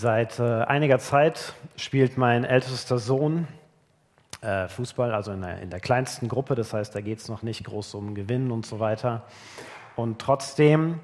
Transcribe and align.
Seit 0.00 0.38
äh, 0.38 0.62
einiger 0.62 1.00
Zeit 1.00 1.54
spielt 1.74 2.18
mein 2.18 2.44
ältester 2.44 2.98
Sohn 2.98 3.48
äh, 4.42 4.68
Fußball, 4.68 5.12
also 5.12 5.32
in 5.32 5.40
der, 5.40 5.60
in 5.60 5.70
der, 5.70 5.80
kleinsten 5.80 6.28
Gruppe. 6.28 6.54
Das 6.54 6.72
heißt, 6.72 6.94
da 6.94 7.00
geht 7.00 7.18
es 7.18 7.28
noch 7.28 7.42
nicht 7.42 7.64
groß 7.64 7.94
um 7.94 8.14
Gewinnen 8.14 8.52
und 8.52 8.64
so 8.64 8.78
weiter. 8.78 9.24
Und 9.96 10.20
trotzdem 10.20 11.00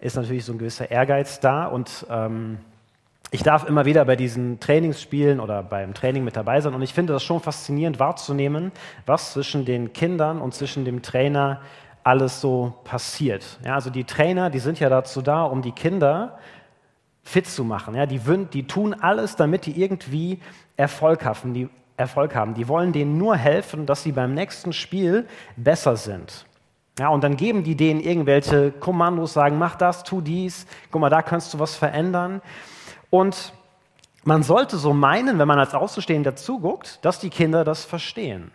ist 0.00 0.16
natürlich 0.16 0.46
so 0.46 0.52
ein 0.52 0.58
gewisser 0.58 0.90
Ehrgeiz 0.90 1.40
da. 1.40 1.66
Und 1.66 2.06
ähm, 2.08 2.56
ich 3.30 3.42
darf 3.42 3.68
immer 3.68 3.84
wieder 3.84 4.02
bei 4.06 4.16
diesen 4.16 4.60
Trainingsspielen 4.60 5.38
oder 5.38 5.62
beim 5.62 5.92
Training 5.92 6.24
mit 6.24 6.34
dabei 6.34 6.62
sein. 6.62 6.72
Und 6.72 6.80
ich 6.80 6.94
finde 6.94 7.12
das 7.12 7.22
schon 7.22 7.38
faszinierend 7.38 8.00
wahrzunehmen, 8.00 8.72
was 9.04 9.34
zwischen 9.34 9.66
den 9.66 9.92
Kindern 9.92 10.40
und 10.40 10.54
zwischen 10.54 10.86
dem 10.86 11.02
Trainer 11.02 11.60
alles 12.02 12.40
so 12.40 12.72
passiert. 12.84 13.58
Ja, 13.62 13.74
also 13.74 13.90
die 13.90 14.04
Trainer, 14.04 14.48
die 14.48 14.58
sind 14.58 14.80
ja 14.80 14.88
dazu 14.88 15.20
da, 15.20 15.44
um 15.44 15.60
die 15.60 15.72
Kinder 15.72 16.38
fit 17.22 17.46
zu 17.46 17.64
machen. 17.64 17.94
Ja, 17.94 18.06
die, 18.06 18.20
die 18.52 18.66
tun 18.66 18.94
alles, 18.94 19.36
damit 19.36 19.66
die 19.66 19.80
irgendwie 19.80 20.40
Erfolg 20.76 21.24
haben. 21.24 21.54
Die, 21.54 21.68
Erfolg 21.96 22.34
haben. 22.34 22.54
Die 22.54 22.68
wollen 22.68 22.92
denen 22.92 23.18
nur 23.18 23.36
helfen, 23.36 23.86
dass 23.86 24.02
sie 24.02 24.12
beim 24.12 24.34
nächsten 24.34 24.72
Spiel 24.72 25.26
besser 25.56 25.96
sind. 25.96 26.46
Ja, 26.98 27.08
und 27.08 27.24
dann 27.24 27.36
geben 27.36 27.64
die 27.64 27.74
denen 27.74 28.00
irgendwelche 28.00 28.70
Kommandos, 28.70 29.32
sagen, 29.32 29.58
mach 29.58 29.76
das, 29.76 30.04
tu 30.04 30.20
dies, 30.20 30.66
guck 30.90 31.00
mal, 31.00 31.08
da 31.08 31.22
kannst 31.22 31.54
du 31.54 31.58
was 31.58 31.74
verändern. 31.74 32.42
Und 33.08 33.54
man 34.24 34.42
sollte 34.42 34.76
so 34.76 34.92
meinen, 34.92 35.38
wenn 35.38 35.48
man 35.48 35.58
als 35.58 35.74
Außenstehender 35.74 36.36
zuguckt, 36.36 36.98
dass 37.02 37.18
die 37.18 37.30
Kinder 37.30 37.64
das 37.64 37.84
verstehen. 37.84 38.50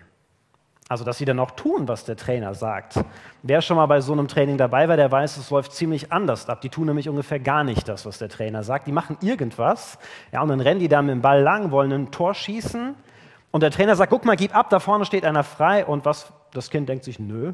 Also, 0.90 1.04
dass 1.04 1.18
sie 1.18 1.26
dann 1.26 1.40
auch 1.40 1.52
tun, 1.52 1.88
was 1.88 2.06
der 2.06 2.16
Trainer 2.16 2.54
sagt. 2.54 2.96
Wer 3.44 3.62
schon 3.62 3.76
mal 3.76 3.88
bei 3.88 4.00
so 4.00 4.14
einem 4.14 4.30
Training 4.30 4.58
dabei 4.58 4.88
war, 4.88 4.96
der 4.96 5.12
weiß, 5.12 5.36
es 5.36 5.50
läuft 5.50 5.74
ziemlich 5.74 6.14
anders 6.14 6.48
ab. 6.48 6.62
Die 6.62 6.70
tun 6.70 6.86
nämlich 6.86 7.10
ungefähr 7.10 7.40
gar 7.40 7.66
nicht 7.66 7.90
das, 7.90 8.06
was 8.06 8.20
der 8.20 8.30
Trainer 8.30 8.64
sagt. 8.64 8.88
Die 8.88 8.94
machen 8.94 9.18
irgendwas, 9.22 10.00
ja, 10.32 10.42
und 10.42 10.48
dann 10.48 10.62
rennen 10.62 10.80
die 10.80 10.88
da 10.88 11.02
mit 11.02 11.12
dem 11.12 11.22
Ball 11.22 11.42
lang, 11.42 11.72
wollen 11.72 11.92
ein 11.92 12.12
Tor 12.12 12.34
schießen. 12.34 12.96
Und 13.52 13.64
der 13.64 13.72
Trainer 13.72 13.98
sagt: 13.98 14.12
Guck 14.12 14.24
mal, 14.24 14.38
gib 14.38 14.56
ab, 14.56 14.70
da 14.70 14.80
vorne 14.80 15.04
steht 15.04 15.26
einer 15.26 15.44
frei. 15.44 15.86
Und 15.86 16.06
was? 16.06 16.32
Das 16.54 16.70
Kind 16.70 16.88
denkt 16.88 17.04
sich: 17.04 17.20
Nö, 17.20 17.54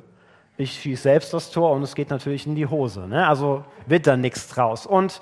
ich 0.57 0.81
schieße 0.81 1.01
selbst 1.01 1.33
das 1.33 1.49
Tor 1.49 1.71
und 1.71 1.81
es 1.81 1.95
geht 1.95 2.11
natürlich 2.11 2.45
in 2.45 2.55
die 2.55 2.67
Hose. 2.67 3.07
Ne? 3.07 3.27
Also 3.27 3.63
wird 3.87 4.05
da 4.05 4.15
nichts 4.15 4.47
draus. 4.49 4.85
Und 4.85 5.21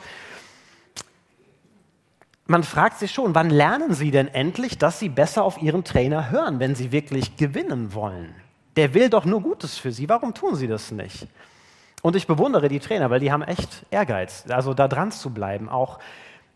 man 2.52 2.63
fragt 2.63 2.99
sich 2.99 3.11
schon, 3.11 3.33
wann 3.33 3.49
lernen 3.49 3.94
Sie 3.94 4.11
denn 4.11 4.27
endlich, 4.27 4.77
dass 4.77 4.99
Sie 4.99 5.09
besser 5.09 5.44
auf 5.44 5.61
Ihren 5.61 5.83
Trainer 5.83 6.30
hören, 6.30 6.59
wenn 6.59 6.75
Sie 6.75 6.91
wirklich 6.91 7.38
gewinnen 7.38 7.94
wollen? 7.95 8.35
Der 8.75 8.94
will 8.94 9.09
doch 9.09 9.25
nur 9.25 9.41
Gutes 9.41 9.77
für 9.77 9.91
Sie. 9.91 10.07
Warum 10.07 10.33
tun 10.33 10.55
Sie 10.55 10.67
das 10.67 10.91
nicht? 10.91 11.27
Und 12.02 12.16
ich 12.16 12.27
bewundere 12.27 12.67
die 12.67 12.79
Trainer, 12.79 13.09
weil 13.09 13.19
die 13.19 13.31
haben 13.31 13.41
echt 13.41 13.85
Ehrgeiz, 13.89 14.45
also 14.49 14.73
da 14.73 14.88
dran 14.88 15.11
zu 15.11 15.29
bleiben. 15.29 15.69
Auch, 15.69 15.99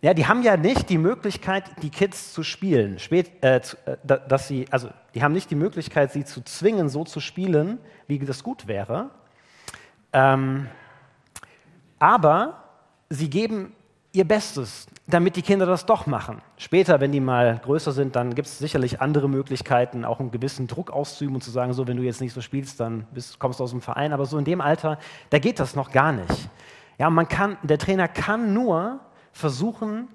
ja, 0.01 0.13
die 0.13 0.27
haben 0.27 0.43
ja 0.43 0.57
nicht 0.57 0.89
die 0.89 0.97
Möglichkeit, 0.97 1.63
die 1.81 1.89
Kids 1.89 2.33
zu 2.33 2.43
spielen, 2.43 2.99
spät, 2.99 3.31
äh, 3.41 3.57
äh 3.57 4.17
dass 4.27 4.47
sie, 4.47 4.67
also 4.71 4.89
die 5.13 5.23
haben 5.23 5.33
nicht 5.33 5.49
die 5.49 5.55
Möglichkeit, 5.55 6.11
sie 6.11 6.25
zu 6.25 6.41
zwingen, 6.43 6.89
so 6.89 7.03
zu 7.05 7.19
spielen, 7.19 7.79
wie 8.07 8.19
das 8.19 8.43
gut 8.43 8.67
wäre. 8.67 9.11
Ähm, 10.13 10.67
aber 11.99 12.63
sie 13.09 13.29
geben 13.29 13.73
ihr 14.15 14.25
Bestes, 14.25 14.87
damit 15.07 15.35
die 15.35 15.41
Kinder 15.41 15.65
das 15.65 15.85
doch 15.85 16.07
machen. 16.07 16.41
Später, 16.57 16.99
wenn 16.99 17.11
die 17.11 17.19
mal 17.19 17.59
größer 17.63 17.91
sind, 17.91 18.15
dann 18.15 18.33
gibt 18.33 18.47
es 18.47 18.57
sicherlich 18.57 19.01
andere 19.01 19.29
Möglichkeiten, 19.29 20.05
auch 20.05 20.19
einen 20.19 20.31
gewissen 20.31 20.67
Druck 20.67 20.89
auszuüben 20.89 21.35
und 21.35 21.41
zu 21.41 21.51
sagen, 21.51 21.73
so, 21.73 21.87
wenn 21.87 21.97
du 21.97 22.03
jetzt 22.03 22.21
nicht 22.21 22.33
so 22.33 22.41
spielst, 22.41 22.79
dann 22.79 23.05
bist, 23.13 23.39
kommst 23.39 23.59
du 23.59 23.63
aus 23.63 23.71
dem 23.71 23.81
Verein. 23.81 24.13
Aber 24.13 24.25
so 24.25 24.37
in 24.37 24.45
dem 24.45 24.61
Alter, 24.61 24.97
da 25.29 25.39
geht 25.39 25.59
das 25.59 25.75
noch 25.75 25.91
gar 25.91 26.11
nicht. 26.11 26.49
Ja, 26.97 27.09
man 27.09 27.27
kann, 27.27 27.57
der 27.61 27.77
Trainer 27.77 28.07
kann 28.07 28.53
nur 28.53 28.99
versuchen, 29.33 30.07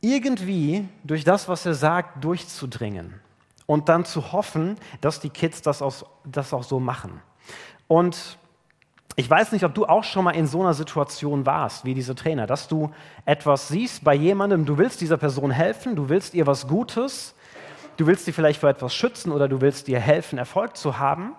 irgendwie 0.00 0.88
durch 1.04 1.24
das, 1.24 1.48
was 1.48 1.66
er 1.66 1.74
sagt, 1.74 2.24
durchzudringen 2.24 3.20
und 3.66 3.88
dann 3.90 4.04
zu 4.04 4.32
hoffen, 4.32 4.76
dass 5.00 5.20
die 5.20 5.30
Kids 5.30 5.60
das 5.60 5.82
auch, 5.82 6.06
das 6.24 6.54
auch 6.54 6.64
so 6.64 6.80
machen. 6.80 7.20
Und 7.86 8.38
ich 9.16 9.28
weiß 9.28 9.52
nicht, 9.52 9.64
ob 9.64 9.74
du 9.74 9.86
auch 9.86 10.04
schon 10.04 10.24
mal 10.24 10.30
in 10.32 10.46
so 10.46 10.60
einer 10.60 10.74
Situation 10.74 11.44
warst, 11.44 11.84
wie 11.84 11.94
diese 11.94 12.14
Trainer, 12.14 12.46
dass 12.46 12.68
du 12.68 12.90
etwas 13.24 13.68
siehst 13.68 14.04
bei 14.04 14.14
jemandem, 14.14 14.64
du 14.64 14.78
willst 14.78 15.00
dieser 15.00 15.16
Person 15.16 15.50
helfen, 15.50 15.96
du 15.96 16.08
willst 16.08 16.34
ihr 16.34 16.46
was 16.46 16.68
Gutes, 16.68 17.34
du 17.96 18.06
willst 18.06 18.24
sie 18.24 18.32
vielleicht 18.32 18.60
vor 18.60 18.70
etwas 18.70 18.94
schützen 18.94 19.32
oder 19.32 19.48
du 19.48 19.60
willst 19.60 19.88
ihr 19.88 20.00
helfen, 20.00 20.38
Erfolg 20.38 20.76
zu 20.76 20.98
haben. 20.98 21.34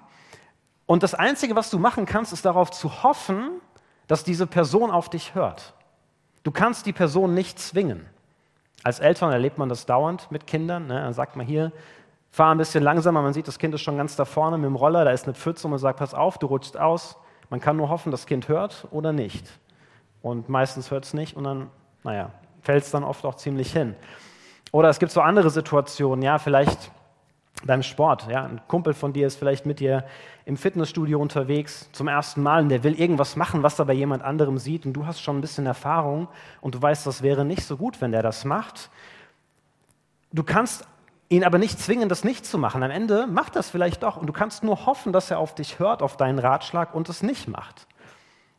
Und 0.86 1.04
das 1.04 1.14
Einzige, 1.16 1.56
was 1.56 1.70
du 1.70 1.80
machen 1.80 2.06
kannst, 2.06 2.34
ist 2.34 2.46
darauf 2.46 2.72
zu 2.72 3.04
hoffen, 3.04 3.62
dass 4.08 4.24
diese 4.24 4.46
Person 4.46 4.92
auf 4.92 5.10
dich 5.10 5.36
hört. 5.36 5.74
Du 6.44 6.52
kannst 6.52 6.86
die 6.86 6.94
Person 6.94 7.34
nicht 7.34 7.60
zwingen. 7.60 8.06
Als 8.84 9.00
Eltern 9.00 9.31
erlebt 9.31 9.58
man 9.58 9.70
das 9.70 9.86
dauernd 9.86 10.30
mit 10.31 10.48
Kindern. 10.48 10.88
Ne? 10.88 10.96
Dann 10.96 11.14
sagt 11.14 11.36
man 11.36 11.46
hier, 11.46 11.72
fahr 12.31 12.54
ein 12.54 12.58
bisschen 12.58 12.84
langsamer, 12.84 13.22
man 13.22 13.34
sieht, 13.34 13.48
das 13.48 13.60
Kind 13.60 13.74
ist 13.74 13.81
schon 13.81 13.98
ganz 13.98 14.16
da 14.16 14.26
vorne 14.26 14.58
mit 14.58 14.66
dem 14.66 14.76
Roller, 14.76 15.06
da 15.06 15.12
ist 15.12 15.26
eine 15.26 15.34
Pfütze 15.34 15.68
und 15.68 15.72
man 15.72 15.80
sagt, 15.80 16.00
pass 16.00 16.14
auf, 16.14 16.38
du 16.38 16.48
rutschst 16.48 16.78
aus. 16.80 17.18
Man 17.51 17.59
kann 17.59 17.75
nur 17.75 17.89
hoffen, 17.89 18.12
das 18.12 18.25
Kind 18.25 18.47
hört 18.47 18.88
oder 18.91 19.12
nicht. 19.12 19.45
Und 20.22 20.47
meistens 20.47 20.89
hört 20.89 21.03
es 21.03 21.13
nicht 21.13 21.35
und 21.35 21.44
dann, 21.44 21.69
naja, 22.03 22.31
fällt 22.62 22.85
es 22.85 22.91
dann 22.91 23.03
oft 23.03 23.25
auch 23.25 23.35
ziemlich 23.35 23.73
hin. 23.73 23.94
Oder 24.72 24.88
es 24.88 25.00
gibt 25.00 25.12
so 25.12 25.19
andere 25.19 25.50
Situationen, 25.50 26.23
ja, 26.23 26.39
vielleicht 26.39 26.91
beim 27.66 27.84
Sport. 27.84 28.28
Ja, 28.29 28.45
ein 28.45 28.62
Kumpel 28.69 28.94
von 28.94 29.12
dir 29.12 29.28
ist 29.28 29.35
vielleicht 29.35 29.66
mit 29.66 29.81
dir 29.81 30.06
im 30.45 30.56
Fitnessstudio 30.56 31.19
unterwegs 31.19 31.89
zum 31.91 32.07
ersten 32.07 32.41
Mal 32.41 32.63
und 32.63 32.69
der 32.69 32.85
will 32.85 32.97
irgendwas 32.97 33.35
machen, 33.35 33.63
was 33.63 33.78
er 33.78 33.85
bei 33.85 33.94
jemand 33.94 34.23
anderem 34.23 34.57
sieht 34.57 34.85
und 34.85 34.94
du 34.94 35.06
hast 35.06 35.22
schon 35.22 35.38
ein 35.38 35.41
bisschen 35.41 35.66
Erfahrung 35.66 36.29
und 36.62 36.75
du 36.75 36.81
weißt, 36.81 37.06
das 37.06 37.22
wäre 37.22 37.44
nicht 37.44 37.66
so 37.66 37.75
gut, 37.75 38.00
wenn 38.00 38.13
der 38.13 38.23
das 38.23 38.45
macht. 38.45 38.89
Du 40.31 40.44
kannst 40.44 40.88
ihn 41.31 41.46
aber 41.46 41.58
nicht 41.58 41.80
zwingen, 41.80 42.09
das 42.09 42.25
nicht 42.25 42.46
zu 42.46 42.58
machen. 42.58 42.84
Am 42.84 42.92
Ende 42.92 43.25
macht 43.25 43.56
das 43.56 43.69
vielleicht 43.69 44.03
doch 44.03 44.18
und 44.18 44.28
du 44.28 44.34
kannst 44.34 44.64
nur 44.64 44.86
hoffen, 44.86 45.14
dass 45.14 45.31
er 45.31 45.40
auf 45.40 45.56
dich 45.56 45.80
hört, 45.80 46.02
auf 46.02 46.18
deinen 46.18 46.40
Ratschlag 46.40 46.94
und 46.94 47.08
es 47.08 47.24
nicht 47.24 47.47
macht. 47.47 47.88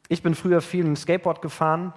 Ich 0.09 0.22
bin 0.22 0.34
früher 0.34 0.62
viel 0.62 0.83
dem 0.83 0.97
Skateboard 0.97 1.43
gefahren 1.43 1.93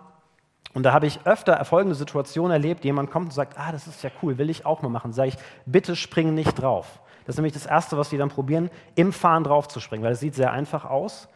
und 0.73 0.83
da 0.83 0.91
habe 0.91 1.07
ich 1.07 1.25
öfter 1.25 1.63
folgende 1.63 1.95
Situation 1.95 2.51
erlebt, 2.51 2.83
jemand 2.83 3.09
kommt 3.09 3.27
und 3.27 3.31
sagt, 3.31 3.57
ah, 3.57 3.71
das 3.71 3.87
ist 3.87 4.03
ja 4.03 4.09
cool, 4.21 4.37
will 4.37 4.49
ich 4.49 4.65
auch 4.65 4.81
mal 4.81 4.89
machen. 4.89 5.13
Sage 5.13 5.29
ich, 5.29 5.37
bitte 5.65 5.95
spring 5.95 6.33
nicht 6.33 6.61
drauf. 6.61 6.99
Das 7.25 7.35
ist 7.35 7.37
nämlich 7.37 7.53
das 7.53 7.65
Erste, 7.65 7.97
was 7.97 8.09
die 8.09 8.17
dann 8.17 8.29
probieren, 8.29 8.69
im 8.95 9.13
Fahren 9.13 9.45
drauf 9.45 9.69
zu 9.69 9.79
springen, 9.79 10.03
weil 10.03 10.11
es 10.11 10.19
sieht 10.19 10.35
sehr 10.35 10.51
einfach 10.51 10.83
aus. 10.83 11.29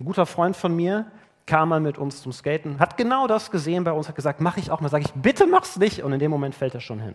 Ein 0.00 0.04
guter 0.04 0.26
Freund 0.26 0.56
von 0.56 0.74
mir 0.74 1.06
kam 1.46 1.68
mal 1.68 1.80
mit 1.80 1.96
uns 1.96 2.22
zum 2.22 2.32
Skaten, 2.32 2.80
hat 2.80 2.96
genau 2.96 3.28
das 3.28 3.52
gesehen 3.52 3.84
bei 3.84 3.92
uns, 3.92 4.08
hat 4.08 4.16
gesagt, 4.16 4.40
mach 4.40 4.56
ich 4.56 4.72
auch 4.72 4.80
mal. 4.80 4.88
Sage 4.88 5.04
ich, 5.04 5.12
bitte 5.12 5.46
mach's 5.46 5.76
nicht. 5.76 6.02
Und 6.02 6.12
in 6.12 6.18
dem 6.18 6.32
Moment 6.32 6.56
fällt 6.56 6.74
er 6.74 6.80
schon 6.80 6.98
hin. 6.98 7.14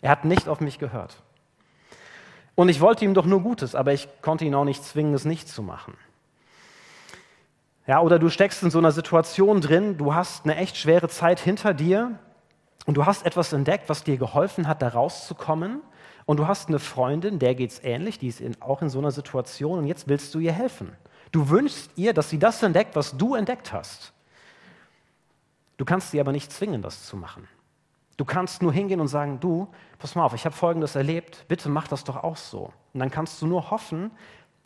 Er 0.00 0.10
hat 0.10 0.24
nicht 0.24 0.48
auf 0.48 0.60
mich 0.60 0.78
gehört. 0.78 1.22
Und 2.54 2.68
ich 2.68 2.80
wollte 2.80 3.04
ihm 3.04 3.14
doch 3.14 3.26
nur 3.26 3.40
Gutes, 3.40 3.74
aber 3.74 3.92
ich 3.92 4.08
konnte 4.20 4.44
ihn 4.44 4.54
auch 4.54 4.64
nicht 4.64 4.84
zwingen, 4.84 5.14
es 5.14 5.24
nicht 5.24 5.48
zu 5.48 5.62
machen. 5.62 5.94
Ja, 7.86 8.00
oder 8.00 8.18
du 8.18 8.28
steckst 8.28 8.62
in 8.62 8.70
so 8.70 8.78
einer 8.78 8.92
Situation 8.92 9.60
drin, 9.60 9.96
du 9.96 10.14
hast 10.14 10.44
eine 10.44 10.56
echt 10.56 10.76
schwere 10.76 11.08
Zeit 11.08 11.40
hinter 11.40 11.72
dir 11.72 12.18
und 12.84 12.96
du 12.96 13.06
hast 13.06 13.24
etwas 13.24 13.52
entdeckt, 13.52 13.88
was 13.88 14.04
dir 14.04 14.18
geholfen 14.18 14.68
hat, 14.68 14.82
da 14.82 14.88
rauszukommen. 14.88 15.80
Und 16.26 16.36
du 16.38 16.46
hast 16.46 16.68
eine 16.68 16.78
Freundin, 16.78 17.38
der 17.38 17.54
geht 17.54 17.70
es 17.70 17.82
ähnlich, 17.82 18.18
die 18.18 18.28
ist 18.28 18.40
in, 18.40 18.60
auch 18.60 18.82
in 18.82 18.90
so 18.90 18.98
einer 18.98 19.10
Situation 19.10 19.78
und 19.78 19.86
jetzt 19.86 20.08
willst 20.08 20.34
du 20.34 20.38
ihr 20.38 20.52
helfen. 20.52 20.92
Du 21.32 21.48
wünschst 21.48 21.90
ihr, 21.96 22.12
dass 22.12 22.28
sie 22.28 22.38
das 22.38 22.62
entdeckt, 22.62 22.96
was 22.96 23.16
du 23.16 23.34
entdeckt 23.34 23.72
hast. 23.72 24.12
Du 25.78 25.84
kannst 25.84 26.10
sie 26.10 26.20
aber 26.20 26.32
nicht 26.32 26.52
zwingen, 26.52 26.82
das 26.82 27.06
zu 27.06 27.16
machen. 27.16 27.48
Du 28.18 28.24
kannst 28.24 28.62
nur 28.62 28.72
hingehen 28.72 29.00
und 29.00 29.06
sagen, 29.06 29.38
du, 29.38 29.68
pass 30.00 30.16
mal 30.16 30.24
auf, 30.24 30.34
ich 30.34 30.44
habe 30.44 30.54
Folgendes 30.54 30.96
erlebt, 30.96 31.46
bitte 31.46 31.68
mach 31.68 31.86
das 31.86 32.02
doch 32.02 32.16
auch 32.16 32.36
so. 32.36 32.72
Und 32.92 33.00
dann 33.00 33.12
kannst 33.12 33.40
du 33.40 33.46
nur 33.46 33.70
hoffen, 33.70 34.10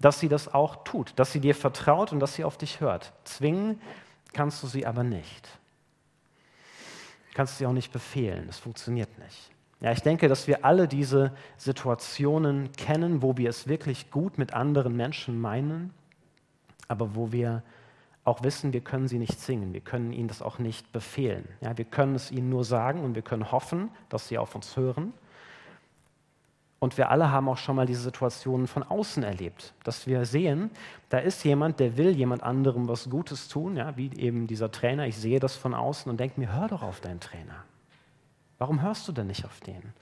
dass 0.01 0.19
sie 0.19 0.31
das 0.31 0.53
auch 0.53 0.85
tut, 0.85 1.13
dass 1.17 1.33
sie 1.33 1.41
dir 1.41 1.55
vertraut 1.55 2.13
und 2.13 2.21
dass 2.21 2.35
sie 2.35 2.45
auf 2.45 2.57
dich 2.57 2.81
hört. 2.81 3.13
Zwingen 3.25 3.79
kannst 4.33 4.63
du 4.63 4.67
sie 4.67 4.87
aber 4.87 5.05
nicht. 5.05 5.49
Kannst 7.35 7.59
sie 7.59 7.67
auch 7.67 7.73
nicht 7.73 7.93
befehlen, 7.93 8.47
das 8.47 8.59
funktioniert 8.59 9.19
nicht. 9.19 9.51
Ja, 9.81 9.93
ich 9.93 10.01
denke, 10.01 10.29
dass 10.29 10.47
wir 10.47 10.65
alle 10.65 10.89
diese 10.89 11.33
Situationen 11.59 12.73
kennen, 12.73 13.21
wo 13.21 13.37
wir 13.37 13.51
es 13.51 13.69
wirklich 13.69 14.11
gut 14.11 14.39
mit 14.39 14.55
anderen 14.55 14.97
Menschen 14.97 15.39
meinen, 15.39 15.93
aber 16.89 17.15
wo 17.15 17.33
wir 17.33 17.63
auch 18.25 18.43
wissen, 18.43 18.73
wir 18.73 18.83
können 18.83 19.09
sie 19.09 19.19
nicht 19.19 19.41
zwingen, 19.41 19.73
wir 19.73 19.81
können 19.81 20.13
ihnen 20.13 20.29
das 20.29 20.43
auch 20.43 20.59
nicht 20.59 20.93
befehlen. 20.93 21.49
Ja, 21.61 21.77
wir 21.77 21.85
können 21.85 22.15
es 22.15 22.31
ihnen 22.31 22.49
nur 22.49 22.65
sagen 22.65 23.03
und 23.03 23.15
wir 23.15 23.23
können 23.23 23.51
hoffen, 23.51 23.91
dass 24.09 24.29
sie 24.29 24.39
auf 24.39 24.55
uns 24.55 24.77
hören. 24.77 25.13
Und 26.79 26.99
wir 26.99 27.11
alle 27.11 27.31
haben 27.31 27.49
auch 27.49 27.59
schon 27.59 27.77
mal 27.77 27.87
diese 27.87 28.03
Situationen 28.03 28.67
von 28.67 28.83
außen 28.83 29.23
erlebt, 29.23 29.73
dass 29.85 30.07
wir 30.07 30.25
sehen, 30.25 30.71
da 31.11 31.19
ist 31.19 31.45
jemand, 31.45 31.79
der 31.79 31.97
will 31.97 32.11
jemand 32.11 32.43
anderem 32.43 32.89
was 32.89 33.09
Gutes 33.09 33.49
tun, 33.49 33.77
ja, 33.77 33.97
wie 33.97 34.11
eben 34.17 34.49
dieser 34.49 34.71
Trainer. 34.71 35.07
Ich 35.07 35.17
sehe 35.17 35.39
das 35.39 35.55
von 35.55 35.75
außen 35.75 36.11
und 36.11 36.19
denke 36.19 36.41
mir, 36.41 36.53
hör 36.53 36.69
doch 36.69 36.83
auf 36.83 37.01
deinen 37.01 37.21
Trainer. 37.21 37.65
Warum 38.59 38.83
hörst 38.83 39.07
du 39.07 39.13
denn 39.13 39.29
nicht 39.29 39.45
auf 39.45 39.61
den? 39.61 39.93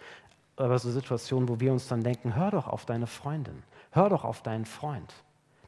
Aber 0.57 0.79
so 0.79 0.91
Situationen, 0.91 1.49
wo 1.49 1.61
wir 1.61 1.73
uns 1.73 1.89
dann 1.89 2.03
denken, 2.03 2.35
hör 2.35 2.51
doch 2.51 2.67
auf 2.67 2.85
deine 2.87 3.07
Freundin, 3.07 3.63
hör 3.91 4.09
doch 4.11 4.25
auf 4.25 4.43
deinen 4.43 4.67
Freund 4.67 5.15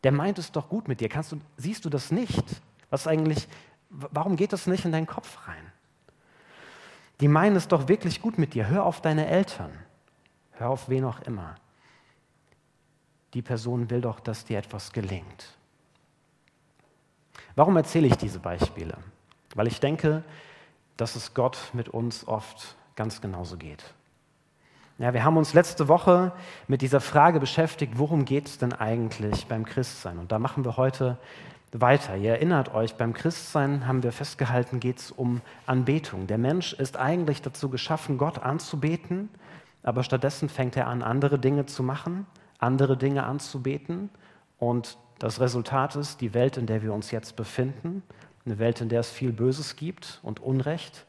der 0.05 0.13
meint 0.13 0.39
es 0.39 0.53
doch 0.53 0.69
gut 0.69 0.89
mit 0.89 1.01
dir. 1.01 1.09
Kannst 1.09 1.33
du, 1.33 1.41
siehst 1.57 1.85
du 1.85 1.91
das 1.91 2.11
nicht? 2.11 2.45
Was 2.91 3.07
eigentlich, 3.07 3.49
warum 3.89 4.37
geht 4.37 4.53
das 4.53 4.67
nicht 4.67 4.85
in 4.85 4.93
deinen 4.93 5.07
Kopf 5.07 5.47
rein? 5.47 5.73
Die 7.21 7.29
meinen 7.29 7.57
es 7.57 7.69
doch 7.69 7.89
wirklich 7.89 8.21
gut 8.21 8.39
mit 8.39 8.55
dir. 8.55 8.69
Hör 8.69 8.85
auf 8.85 9.01
deine 9.01 9.27
Eltern. 9.27 9.71
Hör 10.53 10.71
auf 10.71 10.89
wen 10.89 11.05
auch 11.05 11.21
immer. 11.21 11.55
Die 13.35 13.43
Person 13.43 13.89
will 13.91 14.01
doch, 14.01 14.21
dass 14.21 14.45
dir 14.45 14.59
etwas 14.59 14.93
gelingt. 14.93 15.57
Warum 17.55 17.77
erzähle 17.77 18.09
ich 18.09 18.17
diese 18.17 18.41
Beispiele? 18.41 18.97
Weil 19.55 19.67
ich 19.67 19.81
denke, 19.81 20.25
dass 20.97 21.17
es 21.17 21.35
Gott 21.35 21.59
mit 21.73 21.89
uns 21.89 22.27
oft 22.27 22.77
ganz 22.97 23.21
genauso 23.21 23.57
geht. 23.57 23.95
Ja, 25.03 25.13
wir 25.13 25.25
haben 25.25 25.37
uns 25.37 25.53
letzte 25.53 25.89
Woche 25.89 26.31
mit 26.69 26.81
dieser 26.81 27.01
Frage 27.01 27.41
beschäftigt, 27.41 27.95
worum 27.97 28.25
geht 28.25 28.47
es 28.47 28.59
denn 28.59 28.73
eigentlich 28.73 29.47
beim 29.49 29.67
Christsein? 29.67 30.17
Und 30.17 30.31
da 30.31 30.39
machen 30.39 30.65
wir 30.65 30.77
heute 30.77 31.19
weiter. 31.73 32.17
Ihr 32.17 32.31
erinnert 32.31 32.73
euch, 32.73 32.95
beim 32.95 33.13
Christsein 33.13 33.89
haben 33.89 34.05
wir 34.05 34.13
festgehalten, 34.13 34.79
geht 34.79 35.01
es 35.01 35.11
um 35.11 35.41
Anbetung. 35.67 36.29
Der 36.29 36.39
Mensch 36.39 36.73
ist 36.75 36.97
eigentlich 36.97 37.43
dazu 37.43 37.69
geschaffen, 37.69 38.17
Gott 38.17 38.39
anzubeten, 38.39 39.29
aber 39.83 40.05
stattdessen 40.05 40.49
fängt 40.49 40.77
er 40.77 40.87
an, 40.87 41.03
andere 41.03 41.41
Dinge 41.41 41.67
zu 41.67 41.83
machen, 41.83 42.25
andere 42.61 42.97
Dinge 42.97 43.25
anzubeten. 43.25 44.09
Und 44.61 44.99
das 45.19 45.41
Resultat 45.41 45.97
ist 45.97 46.21
die 46.21 46.33
Welt, 46.33 46.57
in 46.57 46.67
der 46.67 46.81
wir 46.81 46.95
uns 46.95 47.11
jetzt 47.11 47.35
befinden, 47.35 48.05
eine 48.47 48.61
Welt, 48.61 48.81
in 48.81 48.89
der 48.89 49.01
es 49.01 49.11
viel 49.11 49.33
Böses 49.33 49.75
gibt 49.75 50.21
und 50.23 50.39
Unrecht. 50.39 51.07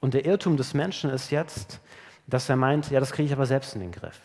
Und 0.00 0.14
der 0.14 0.26
Irrtum 0.26 0.56
des 0.56 0.74
Menschen 0.74 1.10
ist 1.10 1.32
jetzt, 1.32 1.80
dass 2.26 2.48
er 2.48 2.56
meint, 2.56 2.90
ja, 2.90 3.00
das 3.00 3.12
kriege 3.12 3.26
ich 3.26 3.32
aber 3.32 3.46
selbst 3.46 3.74
in 3.74 3.80
den 3.80 3.92
Griff. 3.92 4.20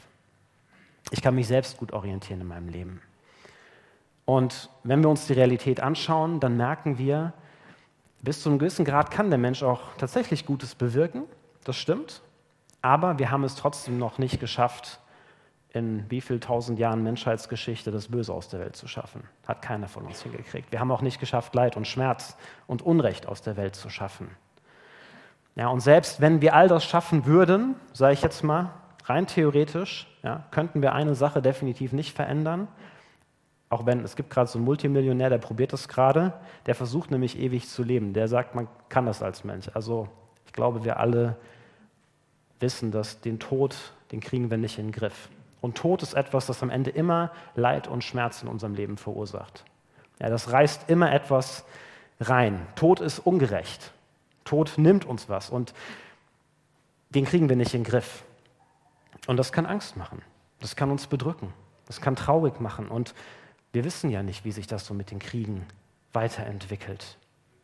Ich 1.11 1.21
kann 1.21 1.35
mich 1.35 1.47
selbst 1.47 1.77
gut 1.77 1.93
orientieren 1.93 2.41
in 2.41 2.47
meinem 2.47 2.69
Leben. 2.69 3.01
Und 4.25 4.69
wenn 4.83 5.01
wir 5.01 5.09
uns 5.09 5.27
die 5.27 5.33
Realität 5.33 5.79
anschauen, 5.79 6.39
dann 6.39 6.57
merken 6.57 6.97
wir, 6.97 7.33
bis 8.21 8.41
zu 8.41 8.49
einem 8.49 8.59
gewissen 8.59 8.83
Grad 8.83 9.11
kann 9.11 9.29
der 9.29 9.39
Mensch 9.39 9.63
auch 9.63 9.81
tatsächlich 9.97 10.45
Gutes 10.45 10.75
bewirken, 10.75 11.23
das 11.63 11.77
stimmt, 11.77 12.21
aber 12.81 13.19
wir 13.19 13.31
haben 13.31 13.43
es 13.43 13.55
trotzdem 13.55 13.97
noch 13.97 14.17
nicht 14.17 14.39
geschafft, 14.39 14.99
in 15.73 16.09
wie 16.09 16.21
viel 16.21 16.39
tausend 16.39 16.79
Jahren 16.79 17.03
Menschheitsgeschichte 17.03 17.91
das 17.91 18.07
Böse 18.07 18.33
aus 18.33 18.49
der 18.49 18.59
Welt 18.59 18.75
zu 18.75 18.87
schaffen. 18.87 19.23
Hat 19.47 19.61
keiner 19.61 19.87
von 19.87 20.05
uns 20.05 20.23
hingekriegt. 20.23 20.71
Wir 20.71 20.79
haben 20.79 20.91
auch 20.91 21.01
nicht 21.01 21.19
geschafft, 21.19 21.53
Leid 21.55 21.77
und 21.77 21.87
Schmerz 21.87 22.35
und 22.65 22.81
Unrecht 22.81 23.27
aus 23.27 23.41
der 23.41 23.57
Welt 23.57 23.75
zu 23.75 23.89
schaffen. 23.89 24.29
Ja, 25.57 25.69
und 25.69 25.79
selbst 25.79 26.21
wenn 26.21 26.39
wir 26.39 26.53
all 26.53 26.67
das 26.67 26.85
schaffen 26.85 27.25
würden, 27.25 27.75
sage 27.91 28.13
ich 28.13 28.21
jetzt 28.21 28.43
mal, 28.43 28.69
rein 29.05 29.25
theoretisch, 29.25 30.07
ja, 30.21 30.43
könnten 30.51 30.83
wir 30.83 30.93
eine 30.93 31.15
Sache 31.15 31.41
definitiv 31.41 31.93
nicht 31.93 32.15
verändern. 32.15 32.67
Auch 33.69 33.87
wenn 33.87 34.03
es 34.03 34.15
gibt 34.15 34.29
gerade 34.29 34.49
so 34.49 34.59
einen 34.59 34.65
Multimillionär, 34.65 35.31
der 35.31 35.39
probiert 35.39 35.73
das 35.73 35.87
gerade, 35.87 36.33
der 36.67 36.75
versucht 36.75 37.09
nämlich 37.09 37.39
ewig 37.39 37.67
zu 37.67 37.83
leben. 37.83 38.13
Der 38.13 38.27
sagt, 38.27 38.53
man 38.53 38.67
kann 38.87 39.07
das 39.07 39.23
als 39.23 39.43
Mensch. 39.43 39.69
Also 39.73 40.07
ich 40.45 40.53
glaube, 40.53 40.85
wir 40.85 40.99
alle 40.99 41.35
wissen, 42.59 42.91
dass 42.91 43.19
den 43.19 43.39
Tod, 43.39 43.75
den 44.11 44.19
kriegen 44.19 44.51
wir 44.51 44.57
nicht 44.57 44.77
in 44.77 44.87
den 44.87 44.91
Griff. 44.91 45.29
Und 45.59 45.75
Tod 45.75 46.03
ist 46.03 46.13
etwas, 46.13 46.45
das 46.45 46.61
am 46.61 46.69
Ende 46.69 46.91
immer 46.91 47.31
Leid 47.55 47.87
und 47.87 48.03
Schmerz 48.03 48.43
in 48.43 48.47
unserem 48.47 48.75
Leben 48.75 48.97
verursacht. 48.97 49.65
Ja, 50.19 50.29
das 50.29 50.51
reißt 50.51 50.87
immer 50.87 51.11
etwas 51.11 51.65
rein. 52.19 52.67
Tod 52.75 53.01
ist 53.01 53.19
ungerecht. 53.19 53.91
Tod 54.47 54.73
nimmt 54.77 55.05
uns 55.05 55.29
was 55.29 55.49
und 55.49 55.73
den 57.09 57.25
kriegen 57.25 57.49
wir 57.49 57.55
nicht 57.55 57.73
in 57.73 57.83
den 57.83 57.89
Griff. 57.89 58.23
Und 59.27 59.37
das 59.37 59.51
kann 59.51 59.65
Angst 59.65 59.97
machen. 59.97 60.21
Das 60.59 60.75
kann 60.75 60.89
uns 60.89 61.07
bedrücken. 61.07 61.53
Das 61.85 62.01
kann 62.01 62.15
traurig 62.15 62.59
machen. 62.59 62.87
Und 62.87 63.13
wir 63.73 63.83
wissen 63.83 64.09
ja 64.09 64.23
nicht, 64.23 64.45
wie 64.45 64.51
sich 64.51 64.67
das 64.67 64.85
so 64.85 64.93
mit 64.93 65.11
den 65.11 65.19
Kriegen 65.19 65.65
weiterentwickelt. 66.13 67.17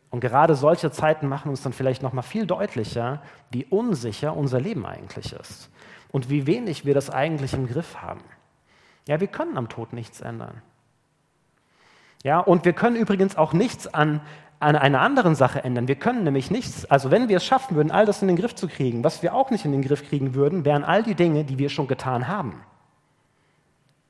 Und 0.10 0.20
gerade 0.20 0.56
solche 0.56 0.92
Zeiten 0.92 1.28
machen 1.28 1.50
uns 1.50 1.64
dann 1.64 1.74
vielleicht 1.74 2.04
noch 2.04 2.14
mal 2.14 2.22
viel 2.22 2.46
deutlicher, 2.46 3.24
wie 3.50 3.66
unsicher 3.66 4.38
unser 4.38 4.60
Leben 4.60 4.86
eigentlich 4.86 5.34
ist 5.34 5.72
und 6.12 6.30
wie 6.30 6.46
wenig 6.46 6.86
wir 6.86 6.94
das 6.94 7.10
eigentlich 7.10 7.54
im 7.54 7.68
Griff 7.68 7.96
haben. 7.96 8.22
Ja, 9.08 9.20
wir 9.20 9.28
können 9.28 9.58
am 9.58 9.70
Tod 9.70 9.92
nichts 9.92 10.22
ändern. 10.22 10.62
Ja, 12.24 12.40
und 12.40 12.66
wir 12.66 12.74
können 12.74 12.96
übrigens 12.96 13.38
auch 13.38 13.54
nichts 13.54 13.94
an, 13.94 14.22
an 14.60 14.76
einer 14.78 15.02
anderen 15.02 15.36
Sache 15.36 15.64
ändern. 15.64 15.88
Wir 15.88 15.96
können 15.96 16.24
nämlich 16.24 16.50
nichts, 16.50 16.86
also 16.86 17.12
wenn 17.12 17.28
wir 17.28 17.38
es 17.38 17.46
schaffen 17.46 17.76
würden, 17.76 17.92
all 17.92 18.06
das 18.06 18.22
in 18.22 18.30
den 18.30 18.38
Griff 18.38 18.56
zu 18.56 18.68
kriegen, 18.68 19.04
was 19.04 19.22
wir 19.22 19.36
auch 19.36 19.52
nicht 19.52 19.66
in 19.66 19.74
den 19.74 19.82
Griff 19.82 20.08
kriegen 20.08 20.34
würden, 20.34 20.64
wären 20.64 20.86
all 20.86 21.04
die 21.04 21.16
Dinge, 21.16 21.44
die 21.44 21.58
wir 21.58 21.70
schon 21.70 21.88
getan 21.88 22.28
haben. 22.28 22.64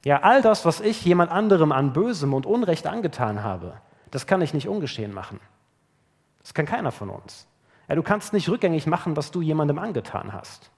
Ja, 0.06 0.22
all 0.22 0.42
das, 0.42 0.66
was 0.66 0.80
ich 0.80 1.04
jemand 1.06 1.32
anderem 1.32 1.72
an 1.72 1.94
Bösem 1.94 2.34
und 2.34 2.46
Unrecht 2.46 2.86
angetan 2.88 3.42
habe, 3.42 3.74
das 4.12 4.28
kann 4.28 4.42
ich 4.42 4.54
nicht 4.54 4.68
ungeschehen 4.68 5.14
machen. 5.14 5.40
Das 6.42 6.54
kann 6.54 6.66
keiner 6.66 6.92
von 6.92 7.10
uns. 7.10 7.48
Ja, 7.88 7.96
du 7.96 8.04
kannst 8.04 8.34
nicht 8.34 8.50
rückgängig 8.50 8.86
machen, 8.86 9.18
was 9.18 9.32
du 9.32 9.42
jemandem 9.42 9.80
angetan 9.80 10.34
hast. 10.34 10.70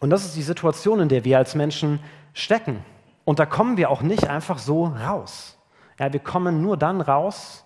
Und 0.00 0.10
das 0.10 0.24
ist 0.24 0.34
die 0.34 0.42
Situation, 0.42 0.98
in 0.98 1.08
der 1.08 1.24
wir 1.24 1.38
als 1.38 1.54
Menschen 1.54 2.00
stecken. 2.32 2.84
Und 3.24 3.38
da 3.38 3.46
kommen 3.46 3.76
wir 3.76 3.90
auch 3.90 4.02
nicht 4.02 4.28
einfach 4.28 4.58
so 4.58 4.86
raus. 4.86 5.58
Ja, 5.98 6.12
wir 6.12 6.20
kommen 6.20 6.62
nur 6.62 6.76
dann 6.76 7.00
raus, 7.00 7.64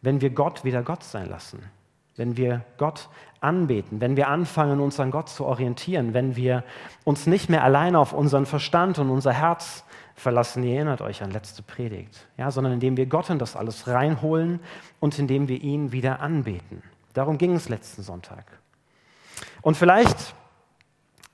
wenn 0.00 0.20
wir 0.20 0.30
Gott 0.30 0.64
wieder 0.64 0.82
Gott 0.82 1.02
sein 1.02 1.28
lassen 1.28 1.70
wenn 2.16 2.36
wir 2.36 2.64
Gott 2.76 3.08
anbeten, 3.40 4.00
wenn 4.00 4.16
wir 4.16 4.28
anfangen, 4.28 4.80
uns 4.80 5.00
an 5.00 5.10
Gott 5.10 5.28
zu 5.28 5.44
orientieren, 5.44 6.14
wenn 6.14 6.36
wir 6.36 6.64
uns 7.04 7.26
nicht 7.26 7.48
mehr 7.48 7.64
alleine 7.64 7.98
auf 7.98 8.12
unseren 8.12 8.46
Verstand 8.46 8.98
und 8.98 9.10
unser 9.10 9.32
Herz 9.32 9.84
verlassen, 10.14 10.62
ihr 10.62 10.76
erinnert 10.76 11.00
euch 11.00 11.22
an 11.22 11.30
letzte 11.30 11.62
Predigt, 11.62 12.28
ja, 12.36 12.50
sondern 12.50 12.74
indem 12.74 12.96
wir 12.96 13.06
Gott 13.06 13.30
in 13.30 13.38
das 13.38 13.56
alles 13.56 13.88
reinholen 13.88 14.60
und 15.00 15.18
indem 15.18 15.48
wir 15.48 15.60
ihn 15.60 15.90
wieder 15.90 16.20
anbeten. 16.20 16.82
Darum 17.14 17.38
ging 17.38 17.54
es 17.54 17.68
letzten 17.68 18.02
Sonntag. 18.02 18.44
Und 19.62 19.76
vielleicht 19.76 20.34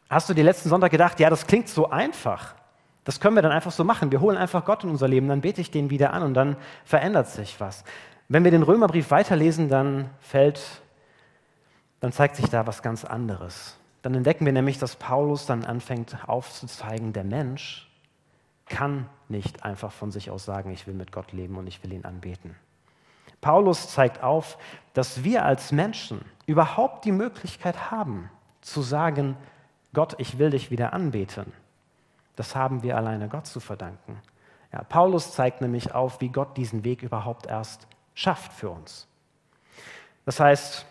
hast 0.09 0.29
du 0.29 0.35
dir 0.35 0.45
letzten 0.45 0.69
Sonntag 0.69 0.91
gedacht, 0.91 1.21
ja, 1.21 1.29
das 1.29 1.47
klingt 1.47 1.69
so 1.69 1.91
einfach. 1.91 2.55
Das 3.09 3.21
können 3.21 3.37
wir 3.37 3.43
dann 3.43 3.53
einfach 3.53 3.73
so 3.73 3.85
machen. 3.85 4.13
Wir 4.13 4.21
holen 4.21 4.37
einfach 4.37 4.67
Gott 4.67 4.85
in 4.85 4.91
unser 4.91 5.09
Leben, 5.09 5.29
dann 5.29 5.41
bete 5.41 5.63
ich 5.63 5.71
den 5.71 5.89
wieder 5.89 6.13
an 6.13 6.23
und 6.23 6.35
dann 6.35 6.57
verändert 6.85 7.27
sich 7.27 7.59
was. 7.59 7.83
Wenn 8.29 8.45
wir 8.45 8.51
den 8.51 8.63
Römerbrief 8.63 9.11
weiterlesen, 9.11 9.71
dann 9.71 10.11
fällt, 10.21 10.61
dann 12.01 12.13
zeigt 12.13 12.37
sich 12.37 12.51
da 12.51 12.67
was 12.67 12.83
ganz 12.83 13.07
anderes. 13.07 13.79
Dann 14.03 14.15
entdecken 14.15 14.45
wir 14.45 14.53
nämlich, 14.53 14.79
dass 14.79 14.97
Paulus 14.97 15.47
dann 15.47 15.65
anfängt 15.65 16.19
aufzuzeigen, 16.29 17.15
der 17.15 17.25
Mensch 17.25 17.89
kann 18.67 19.09
nicht 19.31 19.65
einfach 19.65 19.91
von 19.91 20.11
sich 20.11 20.31
aus 20.31 20.45
sagen, 20.45 20.71
ich 20.71 20.87
will 20.87 20.93
mit 20.93 21.11
Gott 21.11 21.33
leben 21.33 21.57
und 21.57 21.67
ich 21.67 21.83
will 21.83 21.95
ihn 21.95 22.05
anbeten. 22.05 22.57
Paulus 23.41 23.89
zeigt 23.89 24.23
auf, 24.23 24.59
dass 24.93 25.25
wir 25.25 25.47
als 25.47 25.73
Menschen 25.73 26.21
überhaupt 26.45 27.07
die 27.07 27.13
Möglichkeit 27.13 27.91
haben, 27.91 28.29
zu 28.61 28.83
sagen, 28.83 29.39
Gott, 29.95 30.15
ich 30.19 30.39
will 30.39 30.51
dich 30.51 30.71
wieder 30.71 30.93
anbeten. 30.93 31.55
Das 32.39 32.55
haben 32.55 32.85
wir 32.85 32.97
alleine 32.97 33.29
Gott 33.29 33.49
zu 33.49 33.59
verdanken. 33.59 34.23
Ja, 34.73 34.85
Paulus 34.85 35.33
zeigt 35.33 35.61
nämlich 35.61 35.93
auf, 35.93 36.21
wie 36.21 36.29
Gott 36.29 36.57
diesen 36.57 36.85
Weg 36.85 37.03
überhaupt 37.03 37.47
erst 37.47 37.89
schafft 38.15 38.53
für 38.53 38.71
uns. 38.71 39.09
Das 40.25 40.39
heißt, 40.39 40.87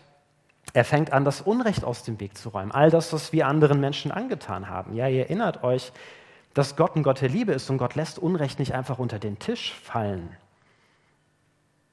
er 0.74 0.84
fängt 0.84 1.10
an, 1.10 1.24
das 1.24 1.40
Unrecht 1.40 1.84
aus 1.84 2.02
dem 2.02 2.20
Weg 2.20 2.36
zu 2.36 2.50
räumen. 2.50 2.70
All 2.70 2.90
das, 2.90 3.14
was 3.14 3.32
wir 3.32 3.46
anderen 3.46 3.80
Menschen 3.80 4.12
angetan 4.12 4.68
haben. 4.68 4.94
Ja, 4.94 5.08
ihr 5.08 5.20
erinnert 5.20 5.64
euch, 5.64 5.90
dass 6.52 6.76
Gott 6.76 6.96
ein 6.96 7.02
Gott 7.02 7.22
der 7.22 7.30
Liebe 7.30 7.52
ist 7.52 7.70
und 7.70 7.78
Gott 7.78 7.94
lässt 7.94 8.18
Unrecht 8.18 8.58
nicht 8.58 8.74
einfach 8.74 8.98
unter 8.98 9.18
den 9.18 9.38
Tisch 9.38 9.72
fallen. 9.82 10.36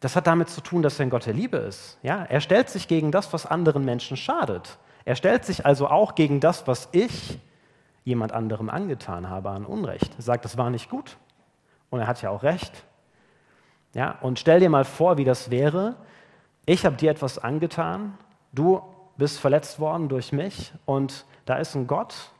Das 0.01 0.17
hat 0.17 0.27
damit 0.27 0.49
zu 0.49 0.59
tun, 0.59 0.81
dass 0.81 0.99
er 0.99 1.05
ein 1.05 1.09
Gott 1.09 1.27
der 1.27 1.33
Liebe 1.33 1.57
ist. 1.57 1.97
Ja, 2.03 2.25
er 2.25 2.41
stellt 2.41 2.69
sich 2.69 2.89
gegen 2.89 3.13
das, 3.13 3.31
was 3.31 3.45
anderen 3.45 3.85
Menschen 3.85 4.17
schadet. 4.17 4.77
Er 5.05 5.15
stellt 5.15 5.45
sich 5.45 5.65
also 5.65 5.87
auch 5.87 6.13
gegen 6.13 6.41
das, 6.41 6.67
was 6.67 6.89
ich 6.91 7.39
jemand 8.05 8.31
anderem 8.31 8.69
angetan 8.69 9.29
habe 9.29 9.49
an 9.49 9.65
Unrecht. 9.65 10.15
Er 10.15 10.21
sagt, 10.21 10.45
das 10.45 10.57
war 10.57 10.69
nicht 10.69 10.89
gut. 10.89 11.17
Und 11.89 11.99
er 11.99 12.07
hat 12.07 12.21
ja 12.21 12.29
auch 12.29 12.43
recht. 12.43 12.85
Ja, 13.93 14.17
und 14.21 14.39
stell 14.39 14.59
dir 14.59 14.69
mal 14.69 14.85
vor, 14.85 15.17
wie 15.17 15.25
das 15.25 15.51
wäre. 15.51 15.95
Ich 16.65 16.85
habe 16.85 16.95
dir 16.95 17.11
etwas 17.11 17.39
angetan, 17.39 18.17
du 18.53 18.81
bist 19.17 19.39
verletzt 19.39 19.79
worden 19.79 20.09
durch 20.09 20.31
mich 20.31 20.73
und 20.85 21.25
da 21.45 21.57
ist 21.57 21.75
ein 21.75 21.87
Gott, 21.87 22.31